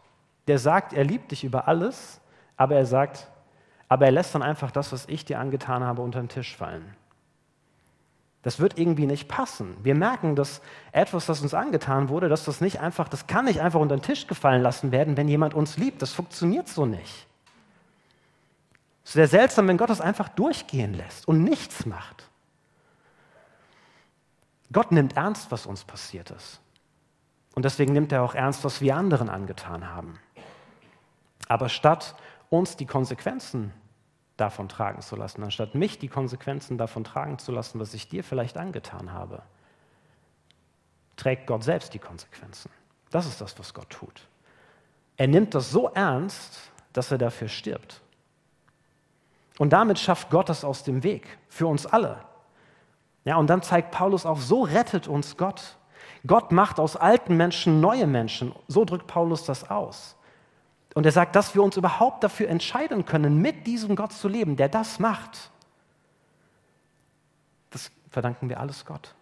der 0.48 0.60
sagt, 0.60 0.93
er 0.93 1.03
liebt 1.03 1.31
dich 1.31 1.43
über 1.43 1.67
alles, 1.67 2.22
aber 2.57 2.75
er 2.75 2.86
sagt, 2.86 3.29
aber 3.88 4.05
er 4.05 4.12
lässt 4.12 4.36
dann 4.36 4.43
einfach 4.43 4.72
das, 4.72 4.91
was 4.91 5.07
ich 5.07 5.25
dir 5.25 5.39
angetan 5.39 5.84
habe, 5.84 6.01
unter 6.01 6.19
den 6.19 6.29
Tisch 6.29 6.55
fallen. 6.55 6.95
Das 8.45 8.59
wird 8.59 8.77
irgendwie 8.77 9.07
nicht 9.07 9.27
passen. 9.27 9.75
Wir 9.81 9.95
merken, 9.95 10.35
dass 10.35 10.61
etwas, 10.91 11.25
das 11.25 11.41
uns 11.41 11.55
angetan 11.55 12.09
wurde, 12.09 12.29
dass 12.29 12.45
das 12.45 12.61
nicht 12.61 12.79
einfach, 12.79 13.09
das 13.09 13.25
kann 13.25 13.45
nicht 13.45 13.59
einfach 13.59 13.79
unter 13.79 13.97
den 13.97 14.03
Tisch 14.03 14.27
gefallen 14.27 14.61
lassen 14.61 14.91
werden, 14.91 15.17
wenn 15.17 15.27
jemand 15.27 15.55
uns 15.55 15.77
liebt. 15.77 16.03
Das 16.03 16.13
funktioniert 16.13 16.67
so 16.67 16.85
nicht. 16.85 17.25
Es 19.03 19.15
wäre 19.15 19.27
seltsam, 19.27 19.67
wenn 19.67 19.77
Gott 19.77 19.89
das 19.89 19.99
einfach 19.99 20.29
durchgehen 20.29 20.93
lässt 20.93 21.27
und 21.27 21.43
nichts 21.43 21.87
macht. 21.87 22.29
Gott 24.71 24.91
nimmt 24.91 25.17
ernst, 25.17 25.49
was 25.49 25.65
uns 25.65 25.83
passiert 25.83 26.29
ist. 26.29 26.61
Und 27.55 27.65
deswegen 27.65 27.93
nimmt 27.93 28.11
er 28.11 28.21
auch 28.21 28.35
ernst, 28.35 28.63
was 28.63 28.79
wir 28.79 28.95
anderen 28.95 29.27
angetan 29.27 29.89
haben. 29.89 30.19
Aber 31.47 31.67
statt 31.67 32.13
uns 32.51 32.77
die 32.77 32.85
Konsequenzen 32.85 33.73
davon 34.37 34.67
tragen 34.67 35.01
zu 35.01 35.15
lassen, 35.15 35.43
anstatt 35.43 35.75
mich 35.75 35.99
die 35.99 36.09
Konsequenzen 36.09 36.77
davon 36.77 37.03
tragen 37.03 37.39
zu 37.39 37.51
lassen, 37.51 37.79
was 37.79 37.93
ich 37.93 38.09
dir 38.09 38.23
vielleicht 38.23 38.57
angetan 38.57 39.13
habe, 39.13 39.41
trägt 41.15 41.47
Gott 41.47 41.63
selbst 41.63 41.93
die 41.93 41.99
Konsequenzen. 41.99 42.69
Das 43.11 43.25
ist 43.25 43.39
das, 43.39 43.57
was 43.57 43.73
Gott 43.73 43.89
tut. 43.89 44.27
Er 45.17 45.27
nimmt 45.27 45.55
das 45.55 45.71
so 45.71 45.89
ernst, 45.89 46.59
dass 46.91 47.11
er 47.11 47.17
dafür 47.17 47.47
stirbt. 47.47 48.01
Und 49.57 49.71
damit 49.71 49.99
schafft 49.99 50.29
Gott 50.29 50.49
das 50.49 50.65
aus 50.65 50.83
dem 50.83 51.03
Weg 51.03 51.37
für 51.47 51.67
uns 51.67 51.85
alle. 51.85 52.17
Ja, 53.23 53.37
und 53.37 53.47
dann 53.49 53.61
zeigt 53.61 53.91
Paulus 53.91 54.25
auch, 54.25 54.39
so 54.39 54.63
rettet 54.63 55.07
uns 55.07 55.37
Gott. 55.37 55.77
Gott 56.27 56.51
macht 56.51 56.79
aus 56.79 56.95
alten 56.97 57.37
Menschen 57.37 57.79
neue 57.79 58.07
Menschen. 58.07 58.53
So 58.67 58.83
drückt 58.83 59.07
Paulus 59.07 59.45
das 59.45 59.69
aus. 59.69 60.14
Und 60.95 61.05
er 61.05 61.11
sagt, 61.11 61.35
dass 61.35 61.53
wir 61.53 61.61
uns 61.61 61.75
überhaupt 61.75 62.23
dafür 62.23 62.47
entscheiden 62.47 63.05
können, 63.05 63.41
mit 63.41 63.67
diesem 63.67 63.97
Gott 63.97 64.13
zu 64.13 64.29
leben, 64.29 64.55
der 64.55 64.69
das 64.69 64.97
macht. 64.97 65.51
Das 67.69 67.91
verdanken 68.09 68.47
wir 68.47 68.61
alles 68.61 68.85
Gott. 68.85 69.13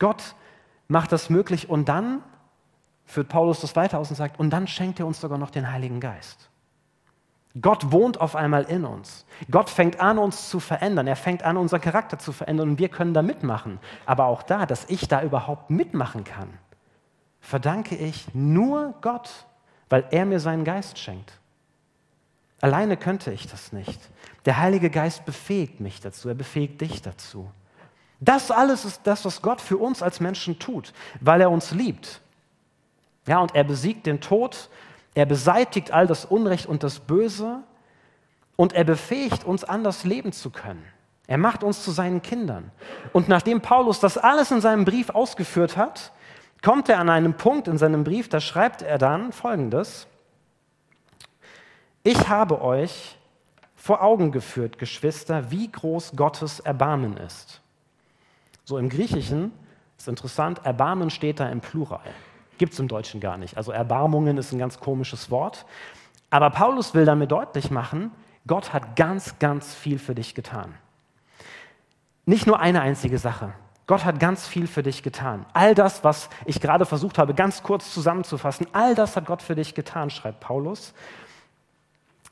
Gott 0.00 0.34
macht 0.88 1.12
das 1.12 1.30
möglich 1.30 1.70
und 1.70 1.88
dann 1.88 2.20
führt 3.04 3.28
Paulus 3.28 3.60
das 3.60 3.76
weiter 3.76 3.98
aus 4.00 4.10
und 4.10 4.16
sagt, 4.16 4.40
und 4.40 4.50
dann 4.50 4.66
schenkt 4.66 4.98
er 4.98 5.06
uns 5.06 5.20
sogar 5.20 5.38
noch 5.38 5.50
den 5.50 5.70
Heiligen 5.70 6.00
Geist. 6.00 6.50
Gott 7.62 7.92
wohnt 7.92 8.20
auf 8.20 8.34
einmal 8.34 8.64
in 8.64 8.84
uns. 8.84 9.24
Gott 9.48 9.70
fängt 9.70 10.00
an, 10.00 10.18
uns 10.18 10.50
zu 10.50 10.58
verändern. 10.58 11.06
Er 11.06 11.16
fängt 11.16 11.44
an, 11.44 11.56
unseren 11.56 11.80
Charakter 11.80 12.18
zu 12.18 12.32
verändern 12.32 12.70
und 12.70 12.78
wir 12.80 12.88
können 12.88 13.14
da 13.14 13.22
mitmachen. 13.22 13.78
Aber 14.04 14.26
auch 14.26 14.42
da, 14.42 14.66
dass 14.66 14.84
ich 14.90 15.06
da 15.06 15.22
überhaupt 15.22 15.70
mitmachen 15.70 16.24
kann, 16.24 16.52
verdanke 17.40 17.94
ich 17.94 18.34
nur 18.34 18.94
Gott, 19.00 19.45
weil 19.88 20.04
er 20.10 20.24
mir 20.24 20.40
seinen 20.40 20.64
Geist 20.64 20.98
schenkt. 20.98 21.32
Alleine 22.60 22.96
könnte 22.96 23.32
ich 23.32 23.46
das 23.46 23.72
nicht. 23.72 24.00
Der 24.44 24.58
Heilige 24.58 24.90
Geist 24.90 25.24
befähigt 25.24 25.80
mich 25.80 26.00
dazu, 26.00 26.28
er 26.28 26.34
befähigt 26.34 26.80
dich 26.80 27.02
dazu. 27.02 27.50
Das 28.20 28.50
alles 28.50 28.84
ist 28.84 29.02
das, 29.04 29.24
was 29.24 29.42
Gott 29.42 29.60
für 29.60 29.76
uns 29.76 30.02
als 30.02 30.20
Menschen 30.20 30.58
tut, 30.58 30.92
weil 31.20 31.40
er 31.40 31.50
uns 31.50 31.72
liebt. 31.72 32.20
Ja, 33.26 33.40
und 33.40 33.54
er 33.54 33.64
besiegt 33.64 34.06
den 34.06 34.20
Tod 34.20 34.70
er 35.16 35.24
beseitigt 35.24 35.92
all 35.92 36.06
das 36.06 36.26
Unrecht 36.26 36.66
und 36.66 36.82
das 36.82 37.00
Böse 37.00 37.62
und 38.54 38.74
er 38.74 38.84
befähigt 38.84 39.44
uns, 39.44 39.64
anders 39.64 40.04
leben 40.04 40.30
zu 40.30 40.50
können. 40.50 40.84
Er 41.26 41.38
macht 41.38 41.64
uns 41.64 41.82
zu 41.82 41.90
seinen 41.90 42.20
Kindern. 42.20 42.70
Und 43.14 43.26
nachdem 43.26 43.62
Paulus 43.62 43.98
das 43.98 44.18
alles 44.18 44.50
in 44.50 44.60
seinem 44.60 44.84
Brief 44.84 45.08
ausgeführt 45.08 45.78
hat, 45.78 46.12
kommt 46.66 46.88
er 46.88 46.98
an 46.98 47.08
einen 47.08 47.34
Punkt 47.34 47.68
in 47.68 47.78
seinem 47.78 48.02
Brief, 48.02 48.28
da 48.28 48.40
schreibt 48.40 48.82
er 48.82 48.98
dann 48.98 49.30
Folgendes. 49.30 50.08
Ich 52.02 52.28
habe 52.28 52.60
euch 52.60 53.16
vor 53.76 54.02
Augen 54.02 54.32
geführt, 54.32 54.76
Geschwister, 54.76 55.52
wie 55.52 55.70
groß 55.70 56.16
Gottes 56.16 56.58
Erbarmen 56.58 57.18
ist. 57.18 57.60
So 58.64 58.78
im 58.78 58.88
Griechischen 58.88 59.52
ist 59.96 60.08
interessant, 60.08 60.60
Erbarmen 60.64 61.10
steht 61.10 61.38
da 61.38 61.48
im 61.50 61.60
Plural. 61.60 62.00
Gibt 62.58 62.72
es 62.72 62.80
im 62.80 62.88
Deutschen 62.88 63.20
gar 63.20 63.36
nicht. 63.36 63.56
Also 63.56 63.70
Erbarmungen 63.70 64.36
ist 64.36 64.50
ein 64.50 64.58
ganz 64.58 64.80
komisches 64.80 65.30
Wort. 65.30 65.66
Aber 66.30 66.50
Paulus 66.50 66.94
will 66.94 67.04
damit 67.04 67.30
deutlich 67.30 67.70
machen, 67.70 68.10
Gott 68.48 68.72
hat 68.72 68.96
ganz, 68.96 69.38
ganz 69.38 69.72
viel 69.72 70.00
für 70.00 70.16
dich 70.16 70.34
getan. 70.34 70.74
Nicht 72.24 72.48
nur 72.48 72.58
eine 72.58 72.80
einzige 72.80 73.18
Sache. 73.18 73.52
Gott 73.86 74.04
hat 74.04 74.18
ganz 74.18 74.46
viel 74.48 74.66
für 74.66 74.82
dich 74.82 75.02
getan. 75.02 75.46
All 75.52 75.74
das, 75.74 76.02
was 76.02 76.28
ich 76.44 76.60
gerade 76.60 76.86
versucht 76.86 77.18
habe, 77.18 77.34
ganz 77.34 77.62
kurz 77.62 77.94
zusammenzufassen, 77.94 78.66
all 78.72 78.94
das 78.94 79.16
hat 79.16 79.26
Gott 79.26 79.42
für 79.42 79.54
dich 79.54 79.74
getan, 79.74 80.10
schreibt 80.10 80.40
Paulus. 80.40 80.92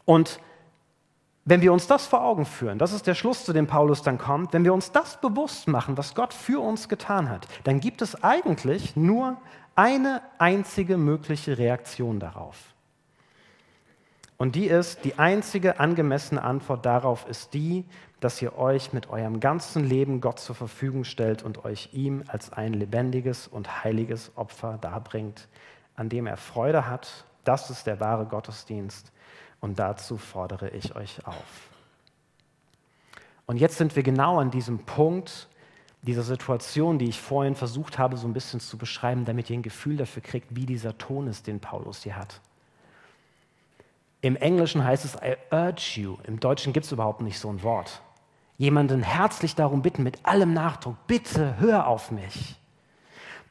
Und 0.05 0.41
wenn 1.45 1.61
wir 1.61 1.73
uns 1.73 1.87
das 1.87 2.07
vor 2.07 2.25
Augen 2.25 2.45
führen, 2.45 2.79
das 2.79 2.93
ist 2.93 3.07
der 3.07 3.15
Schluss, 3.15 3.45
zu 3.45 3.53
dem 3.53 3.67
Paulus 3.67 4.03
dann 4.03 4.19
kommt, 4.19 4.53
wenn 4.53 4.65
wir 4.65 4.75
uns 4.75 4.93
das 4.93 5.21
bewusst 5.21 5.69
machen, 5.69 5.97
was 5.97 6.15
Gott 6.15 6.35
für 6.35 6.61
uns 6.61 6.89
getan 6.89 7.29
hat, 7.29 7.47
dann 7.65 7.81
gibt 7.81 8.03
es 8.03 8.23
eigentlich 8.25 8.97
nur 8.97 9.37
eine 9.77 10.23
einzige 10.39 10.97
mögliche 10.97 11.59
Reaktion 11.59 12.19
darauf. 12.19 12.74
Und 14.37 14.57
die 14.57 14.67
ist, 14.67 15.05
die 15.05 15.19
einzige 15.19 15.79
angemessene 15.79 16.43
Antwort 16.43 16.85
darauf 16.85 17.27
ist 17.29 17.55
die, 17.55 17.85
dass 18.21 18.41
ihr 18.43 18.59
euch 18.59 18.93
mit 18.93 19.09
eurem 19.11 19.39
ganzen 19.39 19.85
Leben 19.85 20.21
Gott 20.21 20.41
zur 20.41 20.55
Verfügung 20.55 21.05
stellt 21.05 21.43
und 21.43 21.65
euch 21.65 21.91
ihm 21.93 22.25
als 22.27 22.53
ein 22.53 22.75
lebendiges 22.75 23.47
und 23.47 23.85
heiliges 23.85 24.33
Opfer 24.35 24.79
darbringt, 24.81 25.49
an 25.95 26.09
dem 26.09 26.27
er 26.27 26.37
Freude 26.37 26.89
hat. 26.89 27.25
Das 27.45 27.71
ist 27.71 27.87
der 27.87 28.01
wahre 28.01 28.27
Gottesdienst 28.27 29.13
und 29.61 29.79
dazu 29.79 30.17
fordere 30.17 30.71
ich 30.71 30.97
euch 30.97 31.27
auf. 31.27 31.71
Und 33.47 33.59
jetzt 33.59 33.77
sind 33.77 33.95
wir 33.95 34.03
genau 34.03 34.39
an 34.41 34.51
diesem 34.51 34.79
Punkt, 34.79 35.49
dieser 36.03 36.23
Situation, 36.23 36.99
die 36.99 37.09
ich 37.09 37.21
vorhin 37.21 37.55
versucht 37.55 37.99
habe, 37.99 38.17
so 38.17 38.27
ein 38.27 38.33
bisschen 38.33 38.61
zu 38.61 38.79
beschreiben, 38.79 39.25
damit 39.25 39.49
ihr 39.49 39.59
ein 39.59 39.63
Gefühl 39.63 39.97
dafür 39.97 40.23
kriegt, 40.23 40.57
wie 40.57 40.67
dieser 40.67 40.99
Ton 40.99 41.29
ist, 41.29 41.47
den 41.47 41.61
Paulus 41.61 42.03
hier 42.03 42.17
hat. 42.17 42.41
Im 44.25 44.37
Englischen 44.37 44.83
heißt 44.83 45.05
es 45.05 45.17
I 45.17 45.37
urge 45.55 46.01
you. 46.01 46.17
Im 46.27 46.41
Deutschen 46.41 46.73
gibt 46.73 46.87
es 46.87 46.93
überhaupt 46.93 47.21
nicht 47.21 47.39
so 47.39 47.51
ein 47.51 47.63
Wort. 47.63 48.01
Jemanden 48.57 49.03
herzlich 49.03 49.55
darum 49.55 49.83
bitten, 49.83 50.03
mit 50.03 50.25
allem 50.25 50.55
Nachdruck, 50.55 50.97
bitte 51.07 51.57
hör 51.59 51.87
auf 51.87 52.11
mich. 52.11 52.59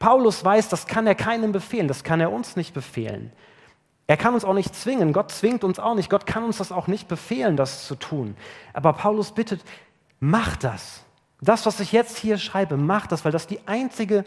Paulus 0.00 0.44
weiß, 0.44 0.68
das 0.70 0.88
kann 0.88 1.06
er 1.06 1.14
keinem 1.14 1.52
befehlen, 1.52 1.86
das 1.86 2.02
kann 2.02 2.20
er 2.20 2.32
uns 2.32 2.56
nicht 2.56 2.74
befehlen. 2.74 3.30
Er 4.08 4.16
kann 4.16 4.34
uns 4.34 4.44
auch 4.44 4.52
nicht 4.52 4.74
zwingen, 4.74 5.12
Gott 5.12 5.30
zwingt 5.30 5.62
uns 5.62 5.78
auch 5.78 5.94
nicht, 5.94 6.10
Gott 6.10 6.26
kann 6.26 6.42
uns 6.42 6.58
das 6.58 6.72
auch 6.72 6.88
nicht 6.88 7.06
befehlen, 7.06 7.56
das 7.56 7.86
zu 7.86 7.94
tun. 7.94 8.36
Aber 8.72 8.94
Paulus 8.94 9.30
bittet, 9.30 9.62
mach 10.18 10.56
das. 10.56 11.04
Das, 11.40 11.66
was 11.66 11.78
ich 11.78 11.92
jetzt 11.92 12.16
hier 12.16 12.36
schreibe, 12.36 12.76
mach 12.76 13.06
das, 13.06 13.24
weil 13.24 13.30
das 13.30 13.46
die 13.46 13.60
einzige 13.68 14.24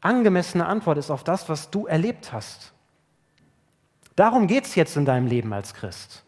angemessene 0.00 0.66
Antwort 0.66 0.98
ist 0.98 1.10
auf 1.10 1.24
das, 1.24 1.48
was 1.48 1.70
du 1.70 1.86
erlebt 1.86 2.32
hast. 2.32 2.73
Darum 4.16 4.46
geht 4.46 4.64
es 4.64 4.74
jetzt 4.74 4.96
in 4.96 5.04
deinem 5.04 5.26
Leben 5.26 5.52
als 5.52 5.74
Christ. 5.74 6.22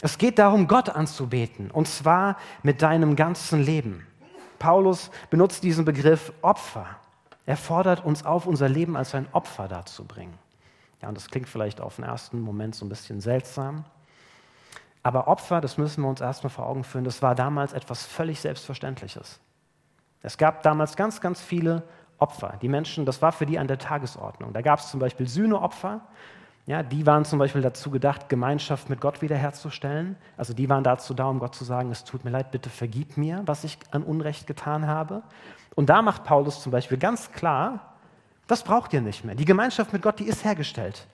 Es 0.00 0.18
geht 0.18 0.38
darum, 0.38 0.66
Gott 0.66 0.90
anzubeten, 0.90 1.70
und 1.70 1.88
zwar 1.88 2.36
mit 2.62 2.82
deinem 2.82 3.16
ganzen 3.16 3.60
Leben. 3.62 4.06
Paulus 4.58 5.10
benutzt 5.30 5.62
diesen 5.62 5.84
Begriff 5.84 6.32
Opfer. 6.42 6.86
Er 7.46 7.56
fordert 7.56 8.04
uns 8.04 8.24
auf, 8.24 8.46
unser 8.46 8.68
Leben 8.68 8.96
als 8.96 9.14
ein 9.14 9.26
Opfer 9.32 9.68
darzubringen. 9.68 10.34
Ja, 11.02 11.08
und 11.08 11.16
das 11.16 11.28
klingt 11.28 11.48
vielleicht 11.48 11.80
auf 11.80 11.96
den 11.96 12.04
ersten 12.04 12.40
Moment 12.40 12.74
so 12.74 12.84
ein 12.84 12.88
bisschen 12.88 13.20
seltsam. 13.20 13.84
Aber 15.02 15.28
Opfer, 15.28 15.60
das 15.60 15.76
müssen 15.76 16.02
wir 16.02 16.08
uns 16.08 16.22
erstmal 16.22 16.50
vor 16.50 16.66
Augen 16.66 16.82
führen, 16.82 17.04
das 17.04 17.20
war 17.20 17.34
damals 17.34 17.74
etwas 17.74 18.06
völlig 18.06 18.40
Selbstverständliches. 18.40 19.38
Es 20.22 20.38
gab 20.38 20.62
damals 20.62 20.96
ganz, 20.96 21.20
ganz 21.20 21.42
viele 21.42 21.82
Opfer. 22.18 22.58
Die 22.62 22.68
Menschen, 22.68 23.04
das 23.06 23.22
war 23.22 23.32
für 23.32 23.46
die 23.46 23.58
an 23.58 23.68
der 23.68 23.78
Tagesordnung. 23.78 24.52
Da 24.52 24.62
gab 24.62 24.78
es 24.78 24.90
zum 24.90 25.00
Beispiel 25.00 25.28
Sühneopfer. 25.28 26.00
Ja, 26.66 26.82
die 26.82 27.06
waren 27.06 27.24
zum 27.24 27.38
Beispiel 27.38 27.60
dazu 27.60 27.90
gedacht, 27.90 28.28
Gemeinschaft 28.28 28.88
mit 28.88 29.00
Gott 29.00 29.20
wiederherzustellen. 29.20 30.16
Also 30.36 30.54
die 30.54 30.68
waren 30.68 30.82
dazu 30.82 31.12
da, 31.12 31.26
um 31.26 31.38
Gott 31.38 31.54
zu 31.54 31.64
sagen, 31.64 31.90
es 31.90 32.04
tut 32.04 32.24
mir 32.24 32.30
leid, 32.30 32.50
bitte 32.50 32.70
vergib 32.70 33.16
mir, 33.18 33.42
was 33.44 33.64
ich 33.64 33.78
an 33.90 34.02
Unrecht 34.02 34.46
getan 34.46 34.86
habe. 34.86 35.22
Und 35.74 35.90
da 35.90 36.00
macht 36.00 36.24
Paulus 36.24 36.62
zum 36.62 36.72
Beispiel 36.72 36.96
ganz 36.96 37.32
klar, 37.32 37.94
das 38.46 38.62
braucht 38.62 38.92
ihr 38.92 39.02
nicht 39.02 39.24
mehr. 39.24 39.34
Die 39.34 39.44
Gemeinschaft 39.44 39.92
mit 39.92 40.02
Gott, 40.02 40.18
die 40.18 40.24
ist 40.26 40.44
hergestellt. 40.44 41.06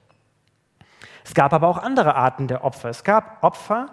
Es 1.24 1.34
gab 1.34 1.52
aber 1.52 1.68
auch 1.68 1.78
andere 1.78 2.14
Arten 2.14 2.46
der 2.46 2.64
Opfer. 2.64 2.88
Es 2.88 3.04
gab 3.04 3.42
Opfer, 3.42 3.88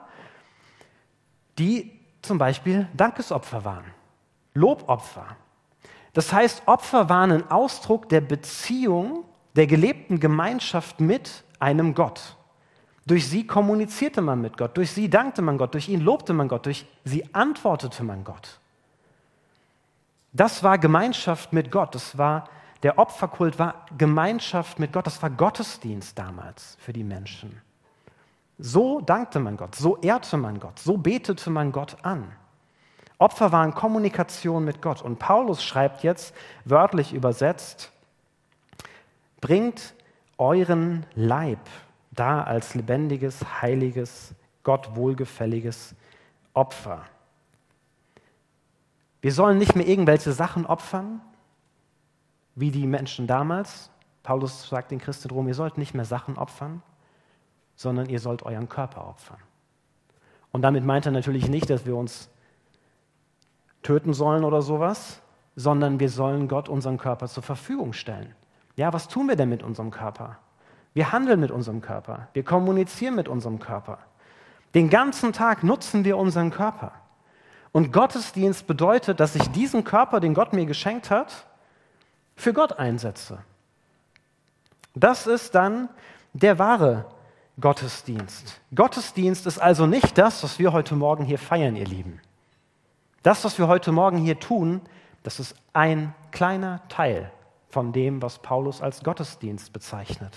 die 1.57 1.99
zum 2.21 2.37
Beispiel 2.37 2.87
Dankesopfer 2.93 3.63
waren, 3.65 3.85
Lobopfer. 4.53 5.35
Das 6.17 6.33
heißt, 6.33 6.63
Opfer 6.65 7.09
waren 7.09 7.31
ein 7.31 7.51
Ausdruck 7.51 8.09
der 8.09 8.21
Beziehung, 8.21 9.23
der 9.55 9.67
gelebten 9.67 10.19
Gemeinschaft 10.19 10.99
mit 10.99 11.43
einem 11.59 11.93
Gott. 11.93 12.37
Durch 13.05 13.29
sie 13.29 13.45
kommunizierte 13.45 14.23
man 14.23 14.41
mit 14.41 14.57
Gott, 14.57 14.75
durch 14.77 14.89
sie 14.89 15.11
dankte 15.11 15.43
man 15.43 15.59
Gott, 15.59 15.75
durch 15.75 15.89
ihn 15.89 16.01
lobte 16.01 16.33
man 16.33 16.47
Gott, 16.47 16.65
durch 16.65 16.87
sie 17.03 17.35
antwortete 17.35 18.03
man 18.03 18.23
Gott. 18.23 18.59
Das 20.33 20.63
war 20.63 20.79
Gemeinschaft 20.79 21.53
mit 21.53 21.69
Gott, 21.69 21.93
das 21.93 22.17
war 22.17 22.49
der 22.81 22.97
Opferkult 22.97 23.59
war 23.59 23.85
Gemeinschaft 23.95 24.79
mit 24.79 24.93
Gott, 24.93 25.05
das 25.05 25.21
war 25.21 25.29
Gottesdienst 25.29 26.17
damals 26.17 26.77
für 26.79 26.93
die 26.93 27.03
Menschen. 27.03 27.61
So 28.57 29.01
dankte 29.01 29.39
man 29.39 29.55
Gott, 29.55 29.75
so 29.75 29.97
ehrte 29.97 30.37
man 30.37 30.59
Gott, 30.59 30.79
so 30.79 30.97
betete 30.97 31.51
man 31.51 31.71
Gott 31.71 31.95
an. 32.03 32.31
Opfer 33.19 33.51
waren 33.51 33.73
Kommunikation 33.73 34.63
mit 34.63 34.81
Gott. 34.81 35.01
Und 35.01 35.17
Paulus 35.19 35.63
schreibt 35.63 36.03
jetzt, 36.03 36.35
wörtlich 36.65 37.13
übersetzt, 37.13 37.91
bringt 39.41 39.93
euren 40.37 41.05
Leib 41.15 41.59
da 42.11 42.43
als 42.43 42.75
lebendiges, 42.75 43.61
heiliges, 43.61 44.33
Gott 44.63 44.95
wohlgefälliges 44.95 45.95
Opfer. 46.53 47.05
Wir 49.21 49.31
sollen 49.31 49.57
nicht 49.57 49.75
mehr 49.75 49.87
irgendwelche 49.87 50.31
Sachen 50.31 50.65
opfern, 50.65 51.21
wie 52.55 52.71
die 52.71 52.87
Menschen 52.87 53.27
damals. 53.27 53.89
Paulus 54.23 54.67
sagt 54.67 54.91
den 54.91 54.99
Christen 54.99 55.29
Rom, 55.29 55.47
ihr 55.47 55.53
sollt 55.53 55.77
nicht 55.77 55.93
mehr 55.93 56.05
Sachen 56.05 56.37
opfern, 56.37 56.81
sondern 57.75 58.09
ihr 58.09 58.19
sollt 58.19 58.43
euren 58.43 58.67
Körper 58.67 59.07
opfern. 59.07 59.39
Und 60.51 60.61
damit 60.63 60.83
meint 60.83 61.05
er 61.05 61.11
natürlich 61.11 61.47
nicht, 61.49 61.69
dass 61.69 61.85
wir 61.85 61.95
uns 61.95 62.29
töten 63.87 64.13
sollen 64.13 64.43
oder 64.43 64.61
sowas, 64.61 65.21
sondern 65.55 66.01
wir 66.01 66.09
sollen 66.09 66.49
Gott 66.49 66.67
unseren 66.67 66.97
Körper 66.97 67.29
zur 67.29 67.41
Verfügung 67.41 67.93
stellen. 67.93 68.35
Ja, 68.75 68.91
was 68.91 69.07
tun 69.07 69.29
wir 69.29 69.37
denn 69.37 69.47
mit 69.47 69.63
unserem 69.63 69.91
Körper? 69.91 70.37
Wir 70.93 71.13
handeln 71.13 71.39
mit 71.39 71.51
unserem 71.51 71.79
Körper. 71.79 72.27
Wir 72.33 72.43
kommunizieren 72.43 73.15
mit 73.15 73.29
unserem 73.29 73.59
Körper. 73.59 73.99
Den 74.73 74.89
ganzen 74.89 75.31
Tag 75.31 75.63
nutzen 75.63 76.03
wir 76.03 76.17
unseren 76.17 76.51
Körper. 76.51 76.91
Und 77.71 77.93
Gottesdienst 77.93 78.67
bedeutet, 78.67 79.21
dass 79.21 79.35
ich 79.35 79.47
diesen 79.51 79.85
Körper, 79.85 80.19
den 80.19 80.33
Gott 80.33 80.51
mir 80.51 80.65
geschenkt 80.65 81.09
hat, 81.09 81.47
für 82.35 82.51
Gott 82.51 82.73
einsetze. 82.77 83.39
Das 84.95 85.27
ist 85.27 85.55
dann 85.55 85.87
der 86.33 86.59
wahre 86.59 87.05
Gottesdienst. 87.61 88.59
Gottesdienst 88.75 89.47
ist 89.47 89.59
also 89.59 89.87
nicht 89.87 90.17
das, 90.17 90.43
was 90.43 90.59
wir 90.59 90.73
heute 90.73 90.95
Morgen 90.95 91.23
hier 91.23 91.39
feiern, 91.39 91.77
ihr 91.77 91.85
Lieben. 91.85 92.19
Das, 93.27 93.43
was 93.43 93.59
wir 93.59 93.67
heute 93.67 93.91
Morgen 93.91 94.19
hier 94.19 94.39
tun, 94.39 94.79
das 95.23 95.41
ist 95.41 95.53
ein 95.73 96.15
kleiner 96.31 96.79
Teil 96.87 97.29
von 97.67 97.91
dem, 97.91 98.21
was 98.21 98.39
Paulus 98.39 98.81
als 98.81 99.03
Gottesdienst 99.03 99.73
bezeichnet. 99.73 100.31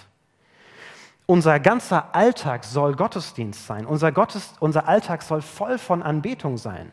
Unser 1.24 1.60
ganzer 1.60 2.12
Alltag 2.16 2.64
soll 2.64 2.96
Gottesdienst 2.96 3.64
sein. 3.64 3.86
Unser, 3.86 4.10
Gottes, 4.10 4.54
unser 4.58 4.88
Alltag 4.88 5.22
soll 5.22 5.40
voll 5.40 5.78
von 5.78 6.02
Anbetung 6.02 6.58
sein. 6.58 6.90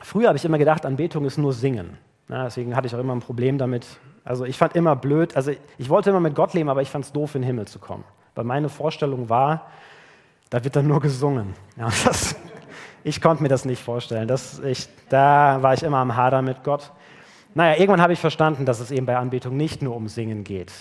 Früher 0.00 0.28
habe 0.28 0.38
ich 0.38 0.44
immer 0.44 0.58
gedacht, 0.58 0.86
Anbetung 0.86 1.24
ist 1.24 1.36
nur 1.36 1.52
Singen. 1.52 1.98
Ja, 2.28 2.44
deswegen 2.44 2.76
hatte 2.76 2.86
ich 2.86 2.94
auch 2.94 3.00
immer 3.00 3.16
ein 3.16 3.20
Problem 3.20 3.58
damit. 3.58 3.84
Also 4.22 4.44
ich 4.44 4.56
fand 4.56 4.76
immer 4.76 4.94
blöd, 4.94 5.34
also 5.34 5.50
ich 5.76 5.88
wollte 5.88 6.10
immer 6.10 6.20
mit 6.20 6.36
Gott 6.36 6.54
leben, 6.54 6.68
aber 6.68 6.82
ich 6.82 6.90
fand 6.90 7.04
es 7.04 7.12
doof, 7.12 7.34
in 7.34 7.42
den 7.42 7.48
Himmel 7.48 7.66
zu 7.66 7.80
kommen. 7.80 8.04
Weil 8.36 8.44
meine 8.44 8.68
Vorstellung 8.68 9.28
war, 9.28 9.66
da 10.50 10.62
wird 10.62 10.76
dann 10.76 10.86
nur 10.86 11.00
gesungen. 11.00 11.54
Ja, 11.76 11.88
das, 12.04 12.36
ich 13.06 13.20
konnte 13.20 13.40
mir 13.40 13.48
das 13.48 13.64
nicht 13.64 13.80
vorstellen. 13.80 14.26
Das, 14.26 14.58
ich, 14.58 14.88
da 15.08 15.62
war 15.62 15.74
ich 15.74 15.84
immer 15.84 15.98
am 15.98 16.16
Hader 16.16 16.42
mit 16.42 16.64
Gott. 16.64 16.90
Naja, 17.54 17.78
irgendwann 17.78 18.00
habe 18.00 18.12
ich 18.12 18.18
verstanden, 18.18 18.66
dass 18.66 18.80
es 18.80 18.90
eben 18.90 19.06
bei 19.06 19.16
Anbetung 19.16 19.56
nicht 19.56 19.80
nur 19.80 19.94
um 19.94 20.08
Singen 20.08 20.42
geht. 20.42 20.72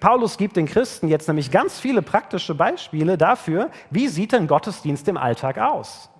Paulus 0.00 0.36
gibt 0.38 0.56
den 0.56 0.66
Christen 0.66 1.06
jetzt 1.06 1.28
nämlich 1.28 1.52
ganz 1.52 1.78
viele 1.78 2.02
praktische 2.02 2.56
Beispiele 2.56 3.16
dafür, 3.16 3.70
wie 3.90 4.08
sieht 4.08 4.32
denn 4.32 4.48
Gottesdienst 4.48 5.06
im 5.06 5.16
Alltag 5.16 5.58
aus. 5.58 6.10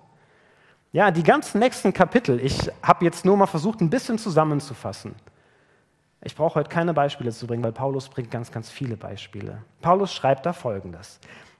Ja, 0.93 1.11
die 1.11 1.23
ganzen 1.23 1.59
nächsten 1.59 1.91
Kapitel, 1.91 2.39
ich 2.39 2.71
habe 2.81 3.03
jetzt 3.03 3.25
nur 3.25 3.35
mal 3.35 3.45
versucht, 3.45 3.81
ein 3.81 3.89
bisschen 3.89 4.17
zusammenzufassen. 4.17 5.13
Ich 6.21 6.37
brauche 6.37 6.55
heute 6.55 6.69
keine 6.69 6.93
Beispiele 6.93 7.33
zu 7.33 7.47
bringen, 7.47 7.65
weil 7.65 7.73
Paulus 7.73 8.07
bringt 8.07 8.31
ganz, 8.31 8.49
ganz 8.49 8.69
viele 8.69 8.95
Beispiele. 8.95 9.61
Paulus 9.81 10.13
schreibt 10.13 10.45
da 10.45 10.53
Folgendes. 10.53 11.19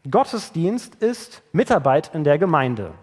Gottesdienst 0.10 0.96
ist 0.96 1.44
Mitarbeit 1.52 2.12
in 2.14 2.24
der 2.24 2.38
Gemeinde, 2.38 2.94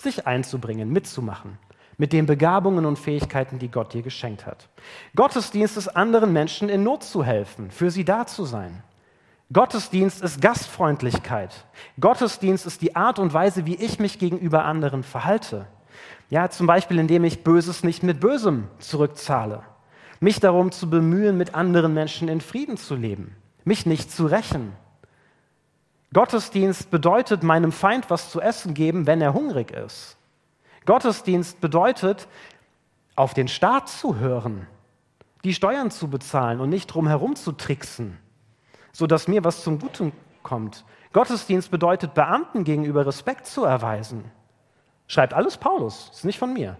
sich 0.00 0.26
einzubringen, 0.26 0.90
mitzumachen, 0.90 1.58
mit 1.96 2.12
den 2.12 2.26
Begabungen 2.26 2.86
und 2.86 2.98
Fähigkeiten, 2.98 3.58
die 3.58 3.70
Gott 3.70 3.92
dir 3.94 4.02
geschenkt 4.02 4.46
hat. 4.46 4.68
Gottesdienst 5.16 5.76
ist 5.76 5.88
anderen 5.88 6.32
Menschen 6.32 6.68
in 6.68 6.82
Not 6.82 7.02
zu 7.02 7.24
helfen, 7.24 7.70
für 7.70 7.90
sie 7.90 8.04
da 8.04 8.26
zu 8.26 8.44
sein. 8.44 8.82
Gottesdienst 9.52 10.22
ist 10.22 10.42
Gastfreundlichkeit. 10.42 11.64
Gottesdienst 11.98 12.66
ist 12.66 12.82
die 12.82 12.94
Art 12.94 13.18
und 13.18 13.32
Weise, 13.32 13.64
wie 13.64 13.76
ich 13.76 13.98
mich 13.98 14.18
gegenüber 14.18 14.64
anderen 14.64 15.02
verhalte. 15.02 15.66
Ja, 16.28 16.50
zum 16.50 16.66
Beispiel, 16.66 16.98
indem 16.98 17.24
ich 17.24 17.44
Böses 17.44 17.82
nicht 17.82 18.02
mit 18.02 18.20
Bösem 18.20 18.68
zurückzahle. 18.78 19.62
Mich 20.20 20.40
darum 20.40 20.70
zu 20.70 20.90
bemühen, 20.90 21.38
mit 21.38 21.54
anderen 21.54 21.94
Menschen 21.94 22.28
in 22.28 22.42
Frieden 22.42 22.76
zu 22.76 22.94
leben. 22.94 23.36
Mich 23.64 23.86
nicht 23.86 24.10
zu 24.10 24.26
rächen. 24.26 24.72
Gottesdienst 26.12 26.90
bedeutet, 26.90 27.42
meinem 27.42 27.72
Feind 27.72 28.10
was 28.10 28.30
zu 28.30 28.40
essen 28.40 28.74
geben, 28.74 29.06
wenn 29.06 29.20
er 29.20 29.34
hungrig 29.34 29.70
ist. 29.70 30.16
Gottesdienst 30.86 31.60
bedeutet, 31.60 32.28
auf 33.14 33.34
den 33.34 33.48
Staat 33.48 33.88
zu 33.88 34.16
hören, 34.16 34.66
die 35.44 35.54
Steuern 35.54 35.90
zu 35.90 36.08
bezahlen 36.08 36.60
und 36.60 36.70
nicht 36.70 36.86
drum 36.86 37.06
herum 37.08 37.36
zu 37.36 37.52
tricksen 37.52 38.18
sodass 38.98 39.28
mir 39.28 39.44
was 39.44 39.62
zum 39.62 39.78
Guten 39.78 40.12
kommt. 40.42 40.84
Gottesdienst 41.12 41.70
bedeutet, 41.70 42.14
Beamten 42.14 42.64
gegenüber 42.64 43.06
Respekt 43.06 43.46
zu 43.46 43.64
erweisen. 43.64 44.24
Schreibt 45.06 45.34
alles 45.34 45.56
Paulus, 45.56 46.10
ist 46.12 46.24
nicht 46.24 46.38
von 46.38 46.52
mir. 46.52 46.76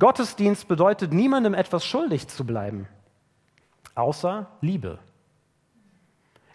Gottesdienst 0.00 0.66
bedeutet, 0.66 1.12
niemandem 1.12 1.54
etwas 1.54 1.84
schuldig 1.84 2.26
zu 2.26 2.44
bleiben, 2.44 2.88
außer 3.94 4.48
Liebe. 4.60 4.98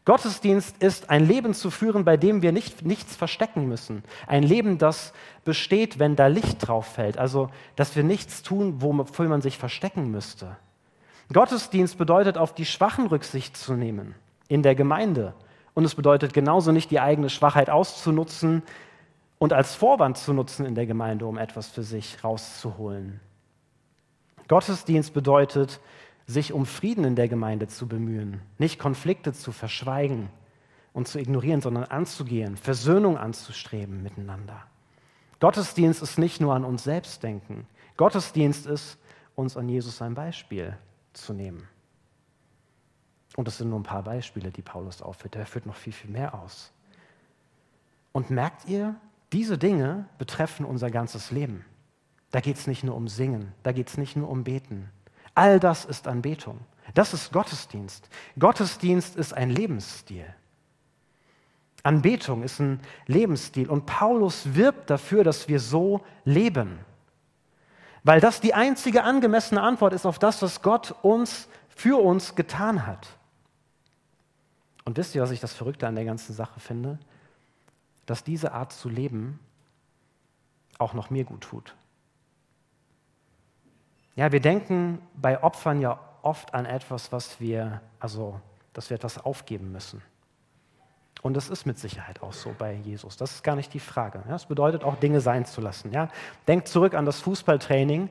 Gottesdienst 0.06 0.78
ist 0.84 1.10
ein 1.10 1.28
Leben 1.28 1.56
zu 1.56 1.72
führen, 1.72 2.06
bei 2.06 2.16
dem 2.16 2.44
wir 2.44 2.52
nicht, 2.52 2.86
nichts 2.86 3.16
verstecken 3.16 3.68
müssen. 3.68 4.04
Ein 4.28 4.44
Leben, 4.44 4.78
das 4.78 5.14
besteht, 5.44 5.98
wenn 5.98 6.16
da 6.16 6.28
Licht 6.28 6.68
drauf 6.68 6.86
fällt. 6.86 7.18
Also, 7.18 7.50
dass 7.76 7.96
wir 7.96 8.04
nichts 8.04 8.44
tun, 8.44 8.82
wofür 8.82 9.28
man 9.28 9.42
sich 9.42 9.58
verstecken 9.58 10.12
müsste. 10.12 10.58
Gottesdienst 11.34 11.98
bedeutet, 11.98 12.38
auf 12.38 12.54
die 12.54 12.66
Schwachen 12.66 13.08
Rücksicht 13.08 13.58
zu 13.58 13.74
nehmen 13.74 14.14
in 14.48 14.62
der 14.62 14.76
Gemeinde. 14.76 15.34
Und 15.74 15.86
es 15.86 15.96
bedeutet 15.96 16.34
genauso 16.34 16.72
nicht, 16.72 16.92
die 16.92 17.00
eigene 17.00 17.30
Schwachheit 17.30 17.72
auszunutzen 17.72 18.62
und 19.40 19.54
als 19.54 19.74
Vorwand 19.74 20.18
zu 20.18 20.34
nutzen 20.34 20.68
in 20.68 20.76
der 20.76 20.86
Gemeinde, 20.86 21.26
um 21.26 21.40
etwas 21.40 21.68
für 21.68 21.84
sich 21.84 22.24
rauszuholen. 22.24 23.20
Gottesdienst 24.48 25.14
bedeutet, 25.14 25.80
sich 26.28 26.54
um 26.54 26.66
Frieden 26.66 27.04
in 27.04 27.16
der 27.16 27.28
Gemeinde 27.28 27.68
zu 27.68 27.88
bemühen, 27.88 28.42
nicht 28.58 28.80
Konflikte 28.80 29.34
zu 29.34 29.52
verschweigen 29.52 30.30
und 30.94 31.08
zu 31.08 31.20
ignorieren, 31.20 31.62
sondern 31.62 31.84
anzugehen, 31.86 32.58
Versöhnung 32.58 33.18
anzustreben 33.18 34.02
miteinander. 34.02 34.64
Gottesdienst 35.40 36.02
ist 36.02 36.18
nicht 36.18 36.42
nur 36.42 36.56
an 36.56 36.64
uns 36.64 36.84
selbst 36.84 37.22
denken. 37.22 37.68
Gottesdienst 37.98 38.66
ist, 38.66 38.98
uns 39.36 39.58
an 39.58 39.70
Jesus 39.70 39.98
sein 39.98 40.16
Beispiel 40.16 40.78
zu 41.14 41.34
nehmen. 41.34 41.68
Und 43.36 43.48
das 43.48 43.58
sind 43.58 43.70
nur 43.70 43.80
ein 43.80 43.84
paar 43.84 44.04
Beispiele, 44.04 44.52
die 44.52 44.62
Paulus 44.62 45.02
aufführt. 45.02 45.36
Er 45.36 45.46
führt 45.46 45.66
noch 45.66 45.76
viel, 45.76 45.94
viel 45.94 46.10
mehr 46.10 46.34
aus. 46.34 46.72
Und 48.14 48.30
merkt 48.30 48.66
ihr, 48.66 48.96
diese 49.34 49.58
Dinge 49.58 50.08
betreffen 50.18 50.66
unser 50.66 50.90
ganzes 50.90 51.32
Leben. 51.32 51.66
Da 52.32 52.40
geht 52.40 52.56
es 52.56 52.68
nicht 52.68 52.84
nur 52.84 52.96
um 52.96 53.08
Singen, 53.08 53.52
da 53.64 53.72
geht 53.74 53.90
es 53.90 53.98
nicht 53.98 54.16
nur 54.16 54.30
um 54.30 54.46
Beten. 54.46 54.90
All 55.36 55.60
das 55.60 55.86
ist 55.86 56.08
Anbetung. 56.08 56.60
Das 56.94 57.14
ist 57.14 57.32
Gottesdienst. 57.32 58.10
Gottesdienst 58.40 59.18
ist 59.18 59.34
ein 59.34 59.50
Lebensstil. 59.50 60.26
Anbetung 61.84 62.42
ist 62.42 62.60
ein 62.60 62.80
Lebensstil. 63.06 63.70
Und 63.70 63.86
Paulus 63.86 64.56
wirbt 64.56 64.90
dafür, 64.90 65.24
dass 65.24 65.48
wir 65.48 65.60
so 65.60 66.02
leben. 66.24 66.80
Weil 68.04 68.22
das 68.22 68.40
die 68.40 68.54
einzige 68.54 69.04
angemessene 69.04 69.62
Antwort 69.62 69.94
ist 69.94 70.06
auf 70.06 70.20
das, 70.20 70.42
was 70.42 70.62
Gott 70.62 70.96
uns 71.02 71.48
für 71.68 72.02
uns 72.02 72.36
getan 72.36 72.88
hat. 72.88 73.08
Und 74.86 74.98
wisst 74.98 75.16
ihr, 75.16 75.22
was 75.22 75.32
ich 75.32 75.40
das 75.40 75.54
Verrückte 75.54 75.88
an 75.88 75.96
der 75.96 76.06
ganzen 76.06 76.34
Sache 76.34 76.60
finde? 76.60 76.98
Dass 78.06 78.24
diese 78.24 78.54
Art 78.54 78.72
zu 78.72 78.88
leben 78.88 79.40
auch 80.78 80.94
noch 80.94 81.10
mir 81.10 81.24
gut 81.24 81.42
tut. 81.42 81.76
Ja, 84.16 84.32
wir 84.32 84.40
denken 84.40 85.02
bei 85.16 85.44
Opfern 85.44 85.82
ja 85.82 86.00
oft 86.22 86.54
an 86.54 86.66
etwas, 86.66 87.12
was 87.12 87.40
wir, 87.40 87.82
also, 88.00 88.40
dass 88.74 88.90
wir 88.90 88.96
etwas 88.96 89.24
aufgeben 89.24 89.72
müssen. 89.72 90.02
Und 91.22 91.36
das 91.36 91.50
ist 91.50 91.66
mit 91.66 91.80
Sicherheit 91.80 92.22
auch 92.22 92.34
so 92.34 92.54
bei 92.58 92.74
Jesus. 92.74 93.18
Das 93.18 93.32
ist 93.32 93.44
gar 93.44 93.56
nicht 93.56 93.74
die 93.74 93.80
Frage. 93.80 94.24
Ja, 94.28 94.36
es 94.36 94.46
bedeutet 94.46 94.84
auch, 94.84 94.96
Dinge 94.96 95.22
sein 95.22 95.46
zu 95.46 95.60
lassen. 95.60 95.92
Ja? 95.92 96.10
Denkt 96.48 96.68
zurück 96.68 96.94
an 96.94 97.06
das 97.06 97.20
Fußballtraining. 97.22 98.10